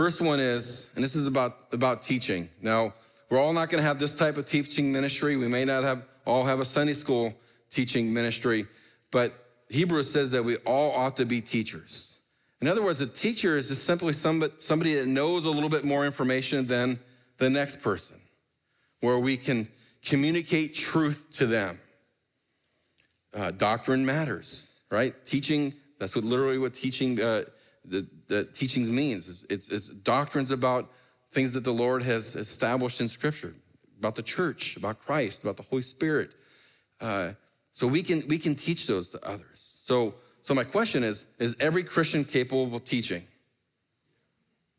[0.00, 2.48] First one is, and this is about, about teaching.
[2.62, 2.94] Now,
[3.28, 5.36] we're all not going to have this type of teaching ministry.
[5.36, 7.34] We may not have all have a Sunday school
[7.70, 8.64] teaching ministry,
[9.10, 9.34] but
[9.68, 12.18] Hebrews says that we all ought to be teachers.
[12.62, 15.84] In other words, a teacher is just simply somebody, somebody that knows a little bit
[15.84, 16.98] more information than
[17.36, 18.16] the next person.
[19.00, 19.68] where we can
[20.02, 21.78] communicate truth to them.
[23.34, 25.14] Uh, doctrine matters, right?
[25.26, 27.42] Teaching, that's what literally what teaching, uh,
[27.84, 29.28] the, the teachings means.
[29.28, 30.90] It's, it's, it's doctrines about
[31.32, 33.54] things that the Lord has established in Scripture,
[33.98, 36.32] about the church, about Christ, about the Holy Spirit.
[37.00, 37.32] Uh,
[37.72, 39.80] so we can we can teach those to others.
[39.84, 43.22] So so my question is: Is every Christian capable of teaching?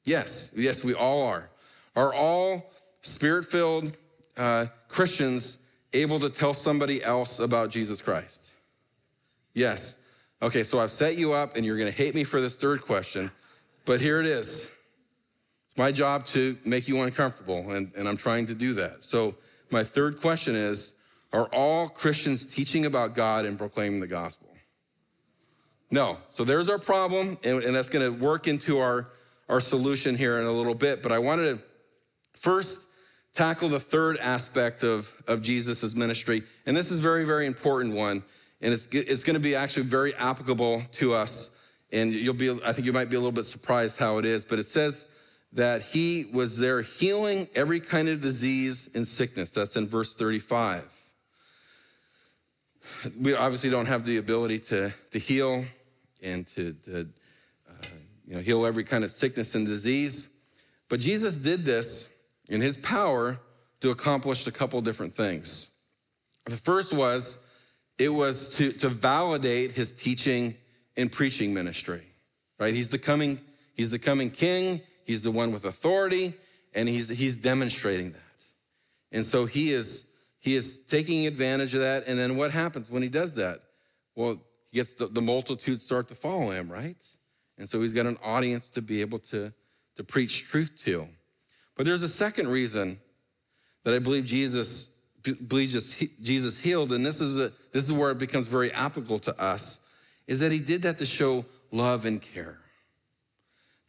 [0.04, 1.50] Yes, yes, we all are.
[1.96, 3.96] Are all spirit-filled
[4.38, 5.58] uh, Christians
[5.94, 8.52] able to tell somebody else about Jesus Christ?
[9.54, 9.98] Yes.
[10.44, 12.82] Okay, so I've set you up, and you're going to hate me for this third
[12.82, 13.30] question,
[13.86, 14.72] but here it is.
[15.68, 19.04] It's my job to make you uncomfortable, and, and I'm trying to do that.
[19.04, 19.36] So,
[19.70, 20.94] my third question is
[21.32, 24.50] Are all Christians teaching about God and proclaiming the gospel?
[25.92, 26.18] No.
[26.28, 29.12] So, there's our problem, and, and that's going to work into our,
[29.48, 31.04] our solution here in a little bit.
[31.04, 31.64] But I wanted to
[32.34, 32.88] first
[33.36, 36.42] tackle the third aspect of, of Jesus' ministry.
[36.66, 38.24] And this is very, very important one.
[38.62, 41.50] And it's, it's going to be actually very applicable to us.
[41.92, 44.46] And you'll be, I think you might be a little bit surprised how it is.
[44.46, 45.08] But it says,
[45.54, 49.52] that he was there healing every kind of disease and sickness.
[49.52, 50.84] That's in verse 35.
[53.20, 55.66] We obviously don't have the ability to, to heal
[56.22, 57.08] and to, to
[57.70, 57.86] uh,
[58.26, 60.30] you know, heal every kind of sickness and disease.
[60.88, 62.10] But Jesus did this
[62.48, 63.40] in his power
[63.82, 65.70] to accomplish a couple different things.
[66.46, 67.40] The first was
[68.04, 70.56] it was to, to validate his teaching
[70.98, 72.04] and preaching ministry,
[72.60, 72.74] right?
[72.74, 73.40] He's the coming,
[73.74, 74.82] he's the coming king.
[75.04, 76.34] He's the one with authority,
[76.74, 78.22] and he's, he's demonstrating that.
[79.12, 80.06] And so he is,
[80.40, 82.08] he is taking advantage of that.
[82.08, 83.62] And then what happens when he does that?
[84.16, 84.40] Well,
[84.72, 86.96] he gets the, the multitude start to follow him, right?
[87.58, 89.52] And so he's got an audience to be able to,
[89.98, 91.08] to preach truth to.
[91.76, 93.00] But there's a second reason
[93.84, 94.91] that I believe Jesus
[95.24, 99.82] Jesus healed, and this is a, this is where it becomes very applicable to us,
[100.28, 102.58] is that he did that to show love and care.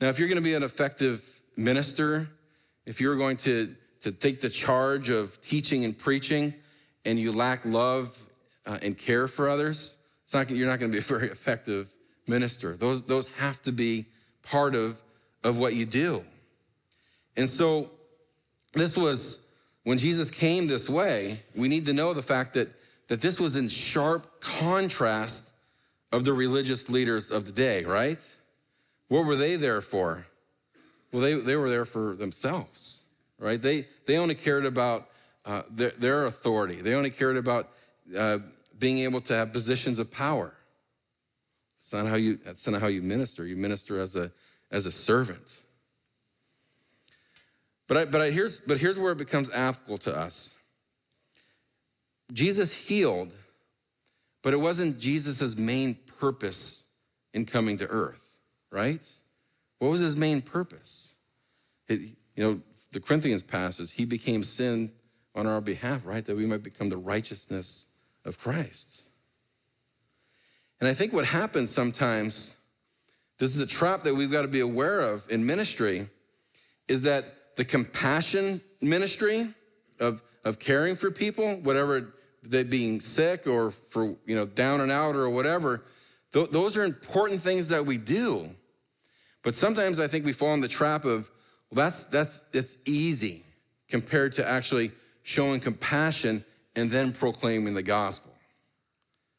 [0.01, 2.29] Now, if you're going to be an effective minister,
[2.87, 6.55] if you're going to, to take the charge of teaching and preaching,
[7.05, 8.17] and you lack love
[8.67, 11.95] uh, and care for others, it's not, you're not going to be a very effective
[12.27, 12.77] minister.
[12.77, 14.07] Those, those have to be
[14.43, 15.01] part of,
[15.45, 16.25] of what you do.
[17.37, 17.91] And so,
[18.75, 19.42] this was
[19.85, 22.69] when Jesus came this way, we need to know the fact that,
[23.09, 25.51] that this was in sharp contrast
[26.13, 28.25] of the religious leaders of the day, right?
[29.09, 30.27] What were they there for?
[31.13, 33.03] Well, they, they were there for themselves,
[33.39, 33.61] right?
[33.61, 35.09] They, they only cared about
[35.45, 36.77] uh, their, their, authority.
[36.77, 37.71] They only cared about
[38.17, 38.39] uh,
[38.79, 40.55] being able to have positions of power.
[41.81, 43.45] That's not how you, that's not how you minister.
[43.45, 44.31] You minister as a,
[44.71, 45.53] as a servant.
[47.93, 50.55] But, I, but, I, here's, but here's where it becomes applicable to us.
[52.33, 53.35] Jesus healed,
[54.43, 56.85] but it wasn't Jesus' main purpose
[57.35, 58.23] in coming to earth
[58.71, 59.07] right?
[59.79, 61.17] What was his main purpose?
[61.87, 62.01] It,
[62.35, 62.61] you know,
[62.93, 64.91] the Corinthians passage, he became sin
[65.35, 66.25] on our behalf, right?
[66.25, 67.89] That we might become the righteousness
[68.25, 69.03] of Christ.
[70.81, 72.57] And I think what happens sometimes,
[73.37, 76.09] this is a trap that we've got to be aware of in ministry,
[76.89, 79.47] is that the compassion ministry
[80.01, 84.91] of, of caring for people, whatever they being sick or for, you know, down and
[84.91, 85.85] out or whatever,
[86.33, 88.51] th- those are important things that we do.
[89.43, 91.31] But sometimes I think we fall in the trap of,
[91.71, 93.45] well, that's that's it's easy
[93.89, 96.45] compared to actually showing compassion
[96.77, 98.33] and then proclaiming the gospel.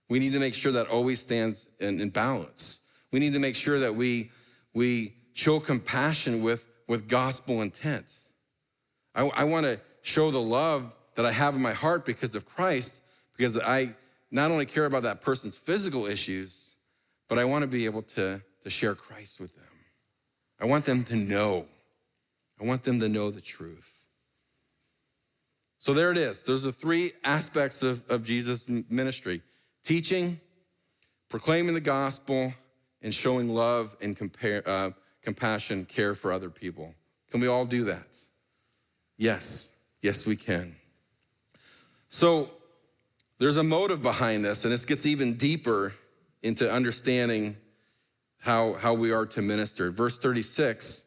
[0.09, 2.81] We need to make sure that always stands in, in balance.
[3.11, 4.31] We need to make sure that we
[4.73, 8.13] we show compassion with, with gospel intent.
[9.15, 12.45] I, I want to show the love that I have in my heart because of
[12.45, 13.01] Christ,
[13.37, 13.93] because I
[14.31, 16.75] not only care about that person's physical issues,
[17.29, 19.63] but I want to be able to, to share Christ with them.
[20.59, 21.65] I want them to know.
[22.59, 23.89] I want them to know the truth.
[25.79, 26.43] So there it is.
[26.43, 29.41] Those are three aspects of, of Jesus' ministry
[29.83, 30.39] teaching,
[31.29, 32.53] proclaiming the gospel,
[33.01, 34.91] and showing love and compare, uh,
[35.23, 36.93] compassion, care for other people.
[37.31, 38.07] Can we all do that?
[39.17, 39.73] Yes.
[40.01, 40.75] Yes, we can.
[42.09, 42.51] So
[43.39, 45.93] there's a motive behind this, and this gets even deeper
[46.43, 47.57] into understanding
[48.37, 49.89] how, how we are to minister.
[49.89, 51.05] Verse 36,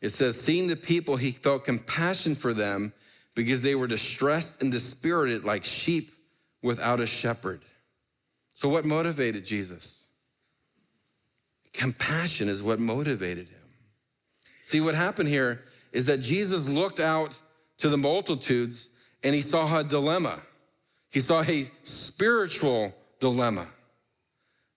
[0.00, 2.92] it says, Seeing the people, he felt compassion for them
[3.34, 6.12] because they were distressed and dispirited like sheep
[6.62, 7.62] without a shepherd.
[8.54, 10.08] So, what motivated Jesus?
[11.72, 13.55] Compassion is what motivated him.
[14.66, 17.38] See, what happened here is that Jesus looked out
[17.78, 18.90] to the multitudes
[19.22, 20.40] and he saw a dilemma.
[21.08, 23.68] He saw a spiritual dilemma.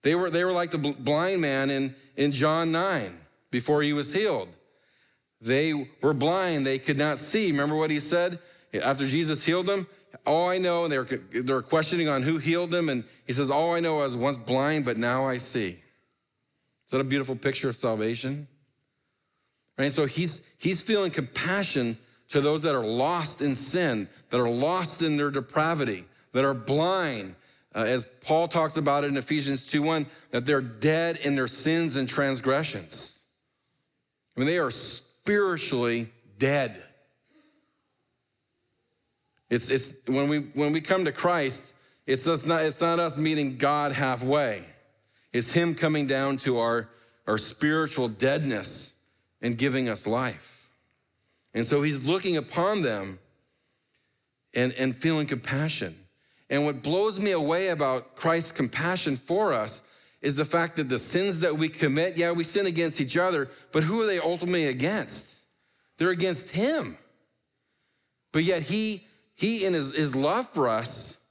[0.04, 3.18] They were, they were like the blind man in, in John 9
[3.50, 4.50] before he was healed.
[5.42, 5.74] They
[6.04, 7.50] were blind, they could not see.
[7.50, 8.38] Remember what he said
[8.72, 9.88] after Jesus healed them?
[10.24, 13.34] All I know, and they were, they were questioning on who healed them, and he
[13.34, 15.80] says, All I know I was once blind, but now I see.
[16.86, 18.48] Is that a beautiful picture of salvation?
[19.80, 19.92] Right?
[19.92, 25.02] So he's, he's feeling compassion to those that are lost in sin, that are lost
[25.02, 27.34] in their depravity, that are blind,
[27.74, 31.96] uh, as Paul talks about it in Ephesians 2:1, that they're dead in their sins
[31.96, 33.24] and transgressions.
[34.36, 36.84] I mean, they are spiritually dead.
[39.50, 41.74] It's, it's when we when we come to Christ,
[42.06, 44.66] it's us not it's not us meeting God halfway.
[45.32, 46.90] It's Him coming down to our,
[47.28, 48.96] our spiritual deadness
[49.42, 50.70] and giving us life.
[51.54, 53.20] And so He's looking upon them
[54.54, 55.96] and, and feeling compassion.
[56.50, 59.84] And what blows me away about Christ's compassion for us
[60.22, 63.50] is the fact that the sins that we commit, yeah, we sin against each other,
[63.72, 65.38] but who are they ultimately against?
[65.98, 66.98] They're against Him.
[68.32, 71.24] But yet He, He in His, his love for us,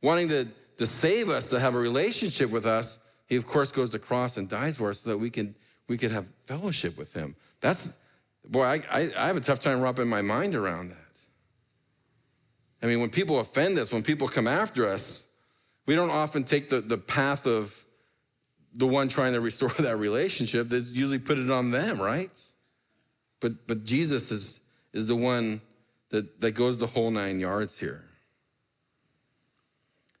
[0.00, 3.90] wanting to, to save us, to have a relationship with us, He of course goes
[3.90, 5.54] to cross and dies for us so that we can
[5.88, 7.34] we could have fellowship with Him.
[7.60, 7.96] That's
[8.46, 10.96] boy, I, I, I have a tough time wrapping my mind around that.
[12.82, 15.28] I mean, when people offend us, when people come after us,
[15.86, 17.76] we don't often take the, the path of
[18.74, 20.68] the one trying to restore that relationship.
[20.68, 22.30] They usually put it on them, right?
[23.40, 24.60] But but Jesus is
[24.92, 25.60] is the one
[26.10, 28.04] that, that goes the whole nine yards here.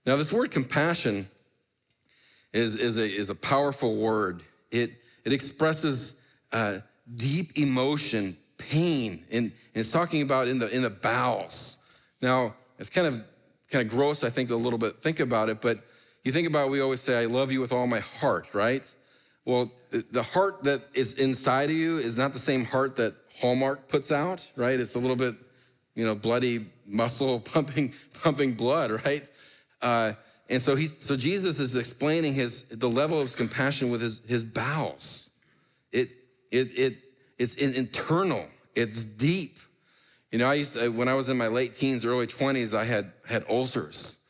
[0.04, 1.28] Now, this word compassion
[2.52, 4.42] is, is, a, is a powerful word.
[4.70, 4.92] It,
[5.24, 6.16] it expresses
[6.52, 6.78] uh,
[7.16, 11.78] deep emotion, pain, and, and it's talking about in the, in the bowels.
[12.20, 13.22] Now, it's kind of
[13.70, 15.02] kind of gross, I think, a little bit.
[15.02, 15.82] Think about it, but
[16.24, 18.84] you think about we always say, I love you with all my heart, right?
[19.44, 23.88] Well, the heart that is inside of you is not the same heart that Hallmark
[23.88, 24.78] puts out, right?
[24.78, 25.34] It's a little bit,
[25.94, 29.28] you know, bloody muscle pumping, pumping blood, right?
[29.80, 30.12] Uh,
[30.52, 34.20] and so he's so Jesus is explaining his the level of his compassion with his
[34.28, 35.30] his bowels.
[35.92, 36.10] It
[36.50, 36.98] it it
[37.38, 38.46] it's internal.
[38.74, 39.58] It's deep.
[40.30, 42.84] You know, I used to, when I was in my late teens, early 20s, I
[42.84, 44.20] had had ulcers.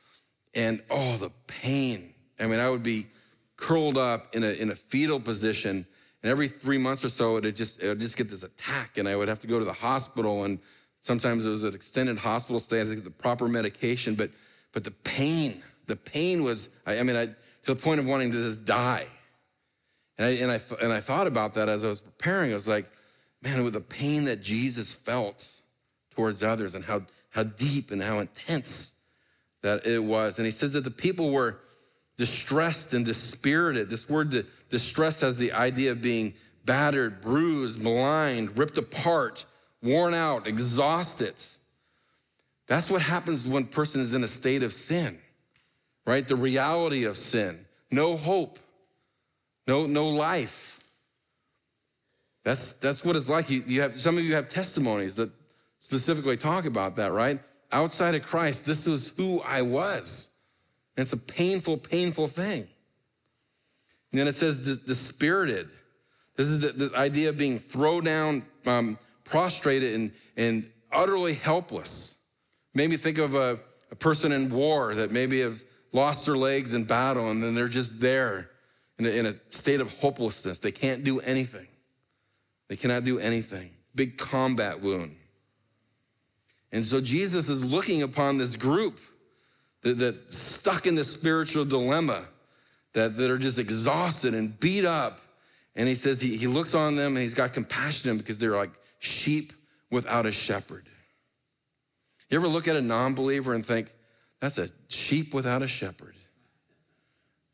[0.54, 2.14] And oh, the pain.
[2.38, 3.08] I mean, I would be
[3.56, 5.84] curled up in a in a fetal position,
[6.22, 8.96] and every three months or so, it would just it would just get this attack,
[8.96, 10.44] and I would have to go to the hospital.
[10.44, 10.60] And
[11.00, 12.76] sometimes it was an extended hospital stay.
[12.76, 14.30] I had to get the proper medication, but
[14.72, 18.30] but the pain, the pain was, I, I mean, I to the point of wanting
[18.32, 19.06] to just die.
[20.18, 22.52] And I and I and I thought about that as I was preparing.
[22.52, 22.90] I was like,
[23.42, 25.62] man, with the pain that Jesus felt
[26.14, 28.94] towards others and how, how deep and how intense
[29.62, 30.38] that it was.
[30.38, 31.60] And he says that the people were
[32.16, 33.90] distressed and dispirited.
[33.90, 39.44] This word distress has the idea of being battered, bruised, maligned, ripped apart,
[39.82, 41.34] worn out, exhausted.
[42.66, 45.18] That's what happens when a person is in a state of sin,
[46.06, 46.26] right?
[46.26, 48.58] The reality of sin, no hope,
[49.66, 50.80] no, no life.
[52.44, 53.50] That's, that's what it's like.
[53.50, 55.30] You, you have, some of you have testimonies that
[55.78, 57.38] specifically talk about that, right?
[57.70, 60.30] Outside of Christ, this is who I was.
[60.96, 62.68] And it's a painful, painful thing.
[64.10, 65.70] And then it says dispirited.
[66.36, 72.16] This is the, the, idea of being thrown down, um, prostrated, and, and utterly helpless.
[72.74, 73.58] Made me think of a,
[73.90, 75.62] a person in war that maybe have
[75.92, 78.50] lost their legs in battle and then they're just there
[78.98, 80.58] in a, in a state of hopelessness.
[80.58, 81.66] They can't do anything.
[82.68, 83.70] They cannot do anything.
[83.94, 85.16] Big combat wound.
[86.72, 88.98] And so Jesus is looking upon this group
[89.82, 92.24] that, that stuck in this spiritual dilemma,
[92.94, 95.20] that, that are just exhausted and beat up.
[95.76, 98.38] And he says he, he looks on them and he's got compassion on them because
[98.38, 99.52] they're like sheep
[99.90, 100.88] without a shepherd.
[102.30, 103.92] You ever look at a non believer and think,
[104.42, 106.16] that's a sheep without a shepherd?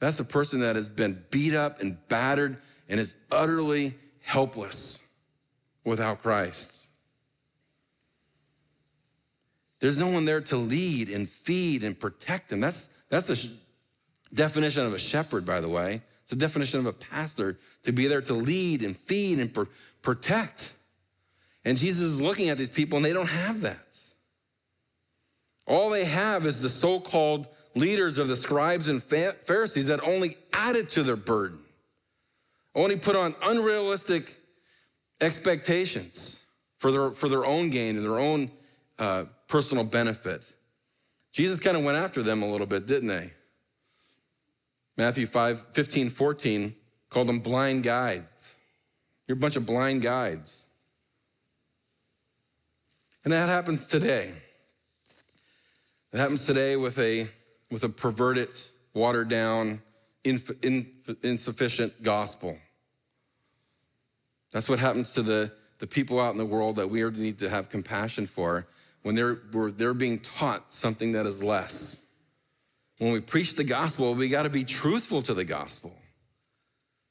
[0.01, 2.57] That's a person that has been beat up and battered
[2.89, 5.03] and is utterly helpless
[5.85, 6.87] without Christ.
[9.81, 12.61] There's no one there to lead and feed and protect them.
[12.61, 13.49] That's, that's a sh-
[14.33, 16.01] definition of a shepherd, by the way.
[16.23, 19.65] It's a definition of a pastor to be there to lead and feed and pr-
[20.01, 20.73] protect.
[21.67, 23.88] And Jesus is looking at these people and they don't have that.
[25.69, 30.39] All they have is the so called leaders of the scribes and Pharisees that only
[30.53, 31.61] added to their burden,
[32.75, 34.39] only put on unrealistic
[35.21, 36.43] expectations
[36.79, 38.51] for their, for their own gain and their own
[38.99, 40.43] uh, personal benefit.
[41.33, 43.31] Jesus kind of went after them a little bit, didn't they?
[44.97, 46.75] Matthew 5, 15, 14
[47.11, 48.57] called them blind guides.
[49.27, 50.67] You're a bunch of blind guides.
[53.23, 54.33] And that happens today.
[56.13, 57.27] It happens today with a,
[57.71, 58.49] with a perverted,
[58.95, 59.83] watered down,
[60.25, 60.91] inf- in,
[61.23, 62.57] insufficient gospel.
[64.53, 67.51] That's what happens to the, the people out in the world that we need to
[67.51, 68.67] have compassion for
[69.03, 72.07] when they're, they're being taught something that is less.
[72.99, 75.95] When we preach the gospel, we got to be truthful to the gospel.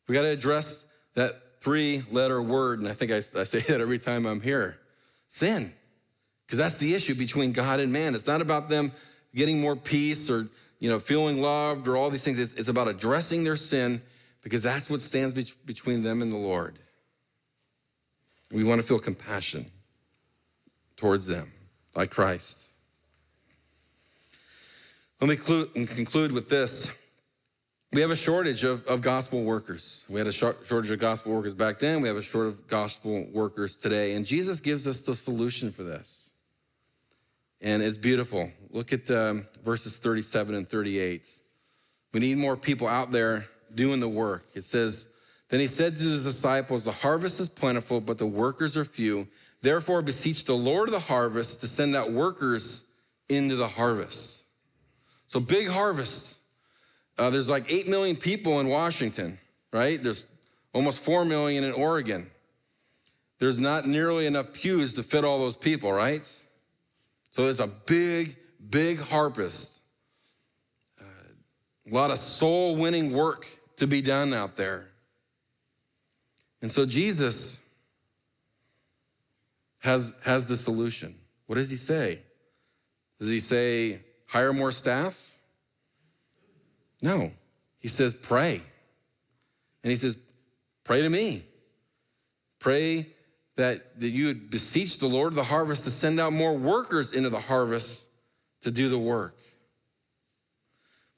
[0.08, 3.80] We got to address that three letter word, and I think I, I say that
[3.80, 4.80] every time I'm here
[5.28, 5.74] sin.
[6.48, 8.16] Because that's the issue between God and man.
[8.16, 8.94] It's not about them
[9.36, 10.48] getting more peace or
[10.80, 12.40] you know feeling loved or all these things.
[12.40, 14.02] It's, it's about addressing their sin
[14.42, 16.80] because that's what stands be- between them and the Lord.
[18.50, 19.70] We want to feel compassion
[20.96, 21.52] towards them,
[21.96, 22.70] like Christ.
[25.20, 26.90] Let me conclude with this.
[27.94, 30.06] We have a shortage of, of gospel workers.
[30.10, 32.02] We had a shortage of gospel workers back then.
[32.02, 34.14] We have a shortage of gospel workers today.
[34.14, 36.27] And Jesus gives us the solution for this.
[37.62, 38.52] And it's beautiful.
[38.70, 41.28] Look at um, verses 37 and 38.
[42.14, 44.46] We need more people out there doing the work.
[44.54, 45.10] It says,
[45.50, 49.28] Then he said to his disciples, The harvest is plentiful, but the workers are few.
[49.62, 52.86] Therefore, beseech the Lord of the harvest to send out workers
[53.28, 54.44] into the harvest.
[55.28, 56.40] So, big harvest.
[57.18, 59.40] Uh, there's like 8 million people in Washington,
[59.74, 60.02] right?
[60.02, 60.28] There's
[60.74, 62.30] almost 4 million in Oregon.
[63.40, 66.22] There's not nearly enough pews to fit all those people, right?
[67.32, 68.38] So, it's a big,
[68.70, 69.80] big harvest.
[71.00, 71.04] Uh,
[71.90, 73.46] a lot of soul winning work
[73.78, 74.88] to be done out there.
[76.62, 77.62] And so, Jesus
[79.80, 81.16] has, has the solution.
[81.46, 82.20] What does he say?
[83.20, 85.38] Does he say, hire more staff?
[87.02, 87.32] No.
[87.80, 88.62] He says, pray.
[89.84, 90.18] And he says,
[90.84, 91.46] pray to me.
[92.60, 93.08] Pray
[93.58, 97.14] that, that you would beseech the Lord of the harvest to send out more workers
[97.14, 98.08] into the harvest
[98.62, 99.36] to do the work.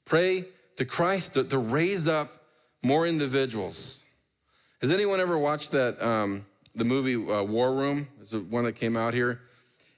[0.06, 2.32] Pray to Christ to, to raise up
[2.82, 4.04] more individuals.
[4.80, 8.08] Has anyone ever watched that um, the movie uh, War Room?
[8.22, 9.40] It's the one that came out here.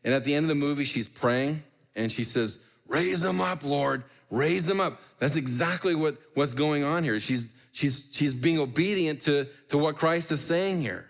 [0.05, 1.62] And at the end of the movie, she's praying
[1.95, 4.03] and she says, Raise them up, Lord.
[4.30, 5.01] Raise them up.
[5.20, 7.20] That's exactly what, what's going on here.
[7.20, 11.07] She's, she's, she's being obedient to, to what Christ is saying here.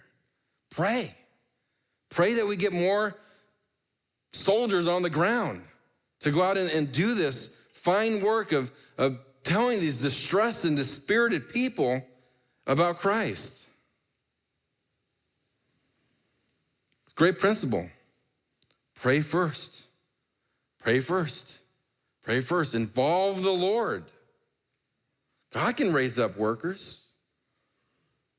[0.71, 1.15] Pray.
[2.13, 3.17] Pray that we get more
[4.35, 5.63] soldiers on the ground
[6.21, 10.77] to go out and, and do this fine work of, of telling these distressed and
[10.77, 12.05] dispirited people
[12.67, 13.67] about Christ.
[17.15, 17.89] Great principle.
[18.95, 19.85] Pray first.
[20.81, 21.61] Pray first.
[22.23, 22.75] Pray first.
[22.75, 24.05] Involve the Lord.
[25.51, 27.13] God can raise up workers.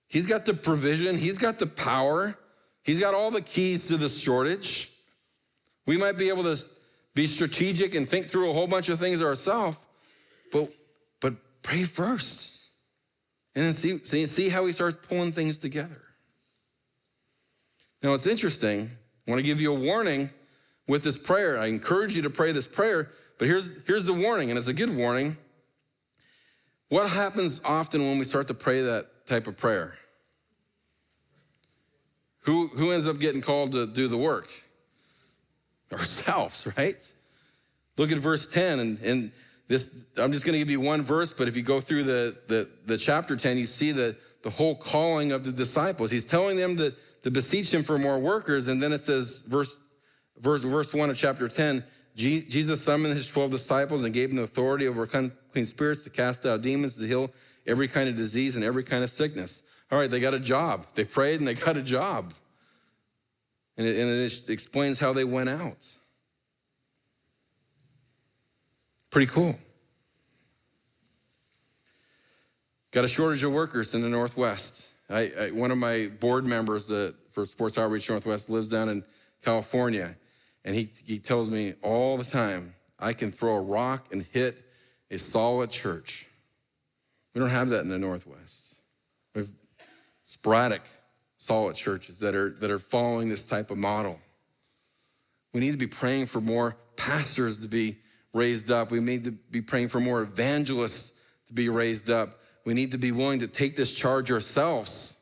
[0.07, 2.37] He's got the provision, He's got the power,
[2.83, 4.91] He's got all the keys to the shortage.
[5.85, 6.63] We might be able to
[7.15, 9.77] be strategic and think through a whole bunch of things ourselves,
[10.51, 10.71] but,
[11.19, 12.67] but pray first.
[13.55, 16.01] And then see, see, see how he starts pulling things together.
[18.01, 18.91] Now, it's interesting.
[19.27, 20.29] I want to give you a warning
[20.87, 21.59] with this prayer.
[21.59, 24.73] I encourage you to pray this prayer but here's, here's the warning, and it's a
[24.73, 25.37] good warning.
[26.89, 29.95] What happens often when we start to pray that type of prayer?
[32.43, 34.49] Who, who ends up getting called to do the work?
[35.91, 37.13] Ourselves, right?
[37.97, 39.31] Look at verse 10, and, and
[39.67, 42.37] this, I'm just going to give you one verse, but if you go through the,
[42.47, 46.11] the, the chapter 10, you see the, the whole calling of the disciples.
[46.11, 49.79] He's telling them to, to beseech him for more workers, and then it says, verse,
[50.37, 51.83] verse, verse 1 of chapter 10,
[52.15, 56.45] Jesus summoned his 12 disciples and gave them the authority over unclean spirits to cast
[56.45, 57.31] out demons, to heal
[57.65, 59.63] every kind of disease and every kind of sickness.
[59.93, 60.87] All right, they got a job.
[60.95, 62.33] They prayed and they got a job.
[63.77, 65.85] And it, and it explains how they went out.
[69.11, 69.55] Pretty cool.
[72.89, 74.87] Got a shortage of workers in the Northwest.
[75.11, 79.03] I, I, one of my board members that, for Sports Outreach Northwest lives down in
[79.45, 80.15] California.
[80.65, 84.57] And he, he tells me all the time, I can throw a rock and hit
[85.11, 86.27] a solid church.
[87.35, 88.72] We don't have that in the Northwest.
[90.33, 90.81] Sporadic
[91.37, 94.19] solid churches that are, that are following this type of model.
[95.53, 97.99] We need to be praying for more pastors to be
[98.33, 98.89] raised up.
[98.89, 101.13] We need to be praying for more evangelists
[101.49, 102.39] to be raised up.
[102.65, 105.19] We need to be willing to take this charge ourselves.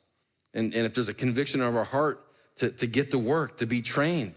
[0.54, 2.26] And, and if there's a conviction of our heart,
[2.60, 4.36] to, to get to work, to be trained.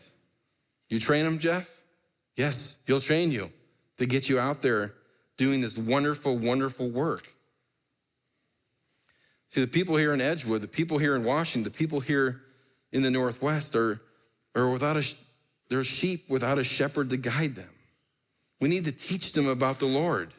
[0.89, 1.71] You train them, Jeff?
[2.35, 3.53] Yes, He'll train you
[3.99, 4.95] to get you out there
[5.37, 7.34] doing this wonderful, wonderful work.
[9.55, 12.43] The people here in Edgewood, the people here in Washington, the people here
[12.93, 14.01] in the Northwest are,
[14.55, 15.15] are without a,
[15.69, 17.71] they're sheep without a shepherd to guide them.
[18.61, 20.33] We need to teach them about the Lord.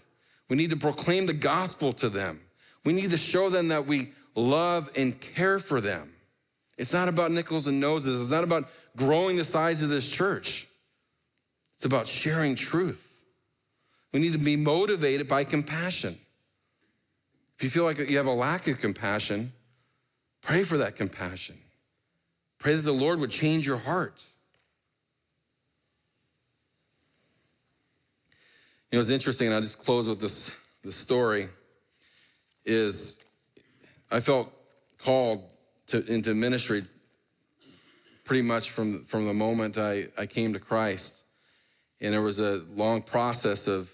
[0.50, 2.42] We need to proclaim the gospel to them.
[2.84, 6.12] We need to show them that we love and care for them.
[6.78, 8.20] It's not about nickels and noses.
[8.22, 10.68] It's not about growing the size of this church.
[11.76, 13.02] It's about sharing truth.
[14.12, 16.18] We need to be motivated by compassion.
[17.58, 19.54] If you feel like you have a lack of compassion,
[20.42, 21.58] pray for that compassion.
[22.60, 24.26] Pray that the Lord would change your heart.
[28.92, 30.52] You know, it's interesting, and I'll just close with this,
[30.84, 31.50] this story,
[32.66, 33.24] is
[34.12, 34.52] I felt
[34.98, 35.44] called
[35.88, 36.86] to, into ministry
[38.24, 41.24] pretty much from, from the moment I, I came to Christ.
[42.02, 43.90] And there was a long process of,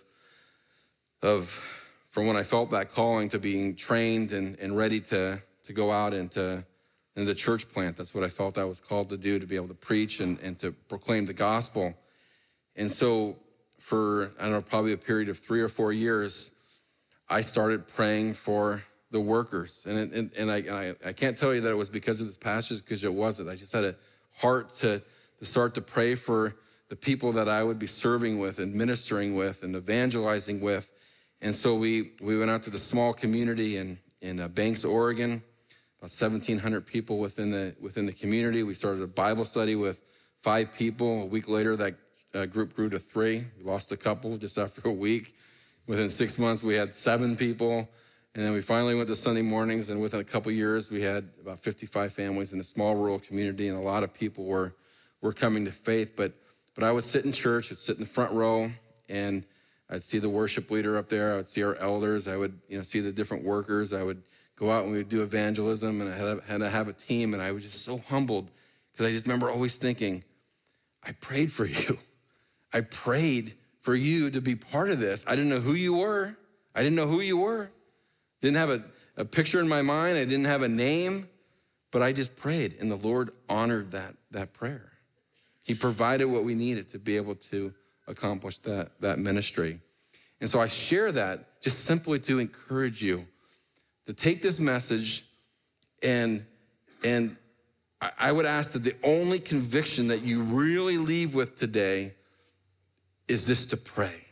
[1.22, 1.64] of
[2.12, 5.92] from when I felt that calling to being trained and, and ready to, to go
[5.92, 6.64] out into,
[7.16, 7.98] into the church plant.
[7.98, 10.38] That's what I felt I was called to do, to be able to preach and,
[10.42, 11.96] and to proclaim the gospel.
[12.76, 13.38] And so
[13.80, 16.52] for, I don't know, probably a period of three or four years,
[17.30, 19.86] I started praying for the workers.
[19.88, 22.28] And, and, and, I, and I, I, can't tell you that it was because of
[22.28, 23.50] this passage, because it wasn't.
[23.50, 23.96] I just had a
[24.38, 25.02] heart to,
[25.40, 26.56] to start to pray for
[26.90, 30.92] the people that I would be serving with and ministering with and evangelizing with.
[31.42, 35.42] And so we, we went out to the small community in, in uh, Banks, Oregon,
[36.00, 38.62] about 1,700 people within the, within the community.
[38.62, 40.00] We started a Bible study with
[40.44, 41.24] five people.
[41.24, 41.96] A week later, that
[42.36, 43.46] uh, group grew to three.
[43.58, 45.36] We lost a couple just after a week.
[45.88, 47.90] Within six months, we had seven people.
[48.36, 51.28] And then we finally went to Sunday mornings, and within a couple years, we had
[51.42, 54.74] about 55 families in a small rural community, and a lot of people were,
[55.22, 56.14] were coming to faith.
[56.16, 56.34] But,
[56.74, 58.72] but I would sit in church, I'd sit in the front row,
[59.10, 59.44] and
[59.92, 61.34] I'd see the worship leader up there.
[61.34, 62.28] I would see our elders.
[62.28, 63.92] I would, you know, see the different workers.
[63.92, 64.24] I would
[64.56, 67.34] go out and we would do evangelism, and I had, had to have a team,
[67.34, 68.50] and I was just so humbled
[68.92, 70.24] because I just remember always thinking,
[71.04, 71.98] I prayed for you.
[72.74, 75.26] I prayed for you to be part of this.
[75.28, 76.38] I didn't know who you were.
[76.74, 77.70] I didn't know who you were.
[78.42, 78.84] Didn't have a,
[79.18, 80.18] a picture in my mind.
[80.18, 81.28] I didn't have a name,
[81.92, 84.92] but I just prayed, and the Lord honored that, that prayer.
[85.64, 87.74] He provided what we needed to be able to
[88.12, 89.80] accomplish that, that ministry.
[90.40, 93.26] And so I share that just simply to encourage you
[94.08, 95.26] to take this message
[96.02, 96.46] and,
[97.04, 97.38] and
[98.18, 102.16] I would ask that the only conviction that you really leave with today
[103.28, 104.26] is this to pray,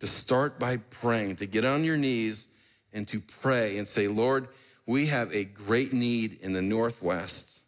[0.00, 2.48] to start by praying, to get on your knees
[2.92, 4.48] and to pray and say, Lord,
[4.84, 7.60] we have a great need in the Northwest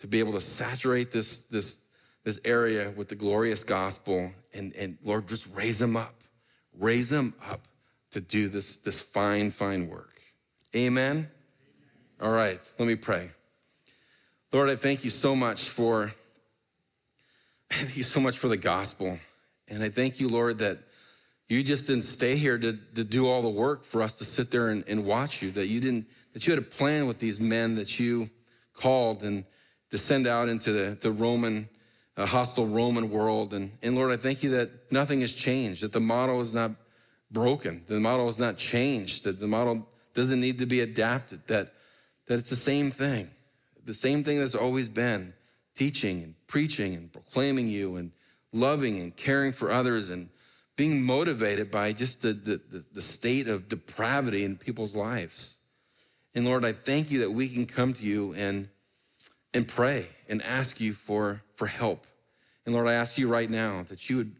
[0.00, 1.78] to be able to saturate this, this,
[2.24, 4.30] this area with the glorious gospel.
[4.52, 6.14] And, and Lord, just raise them up,
[6.78, 7.60] raise them up
[8.12, 10.20] to do this, this fine, fine work.
[10.74, 11.28] Amen.
[12.20, 13.30] All right, let me pray.
[14.52, 16.12] Lord, I thank you so much for
[17.70, 19.18] thank you so much for the gospel.
[19.68, 20.78] And I thank you, Lord, that
[21.48, 24.50] you just didn't stay here to, to do all the work for us to sit
[24.50, 27.40] there and, and watch you, that you didn't, that you had a plan with these
[27.40, 28.28] men that you
[28.74, 29.44] called and
[29.90, 31.68] to send out into the, the Roman,
[32.20, 33.54] uh, hostile Roman world.
[33.54, 36.72] And, and Lord, I thank you that nothing has changed, that the model is not
[37.30, 41.72] broken, the model is not changed, that the model doesn't need to be adapted, that,
[42.26, 43.30] that it's the same thing,
[43.86, 45.32] the same thing that's always been
[45.74, 48.12] teaching and preaching and proclaiming you and
[48.52, 50.28] loving and caring for others and
[50.76, 55.60] being motivated by just the, the, the state of depravity in people's lives.
[56.34, 58.68] And Lord, I thank you that we can come to you and,
[59.54, 62.06] and pray and ask you for, for help.
[62.70, 64.32] And Lord, I ask you right now that you would,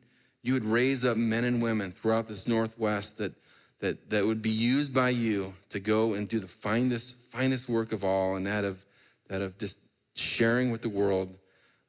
[0.44, 3.32] you would raise up men and women throughout this Northwest that,
[3.80, 7.90] that, that would be used by you to go and do the finest, finest work
[7.90, 8.78] of all, and that of,
[9.26, 9.80] that of just
[10.14, 11.38] sharing with the world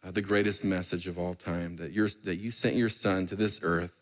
[0.03, 3.35] uh, the greatest message of all time that, you that you sent your son to
[3.35, 3.93] this earth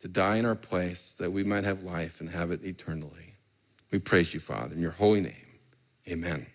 [0.00, 3.36] to die in our place that we might have life and have it eternally.
[3.92, 5.60] We praise you, Father, in your holy name.
[6.08, 6.46] Amen.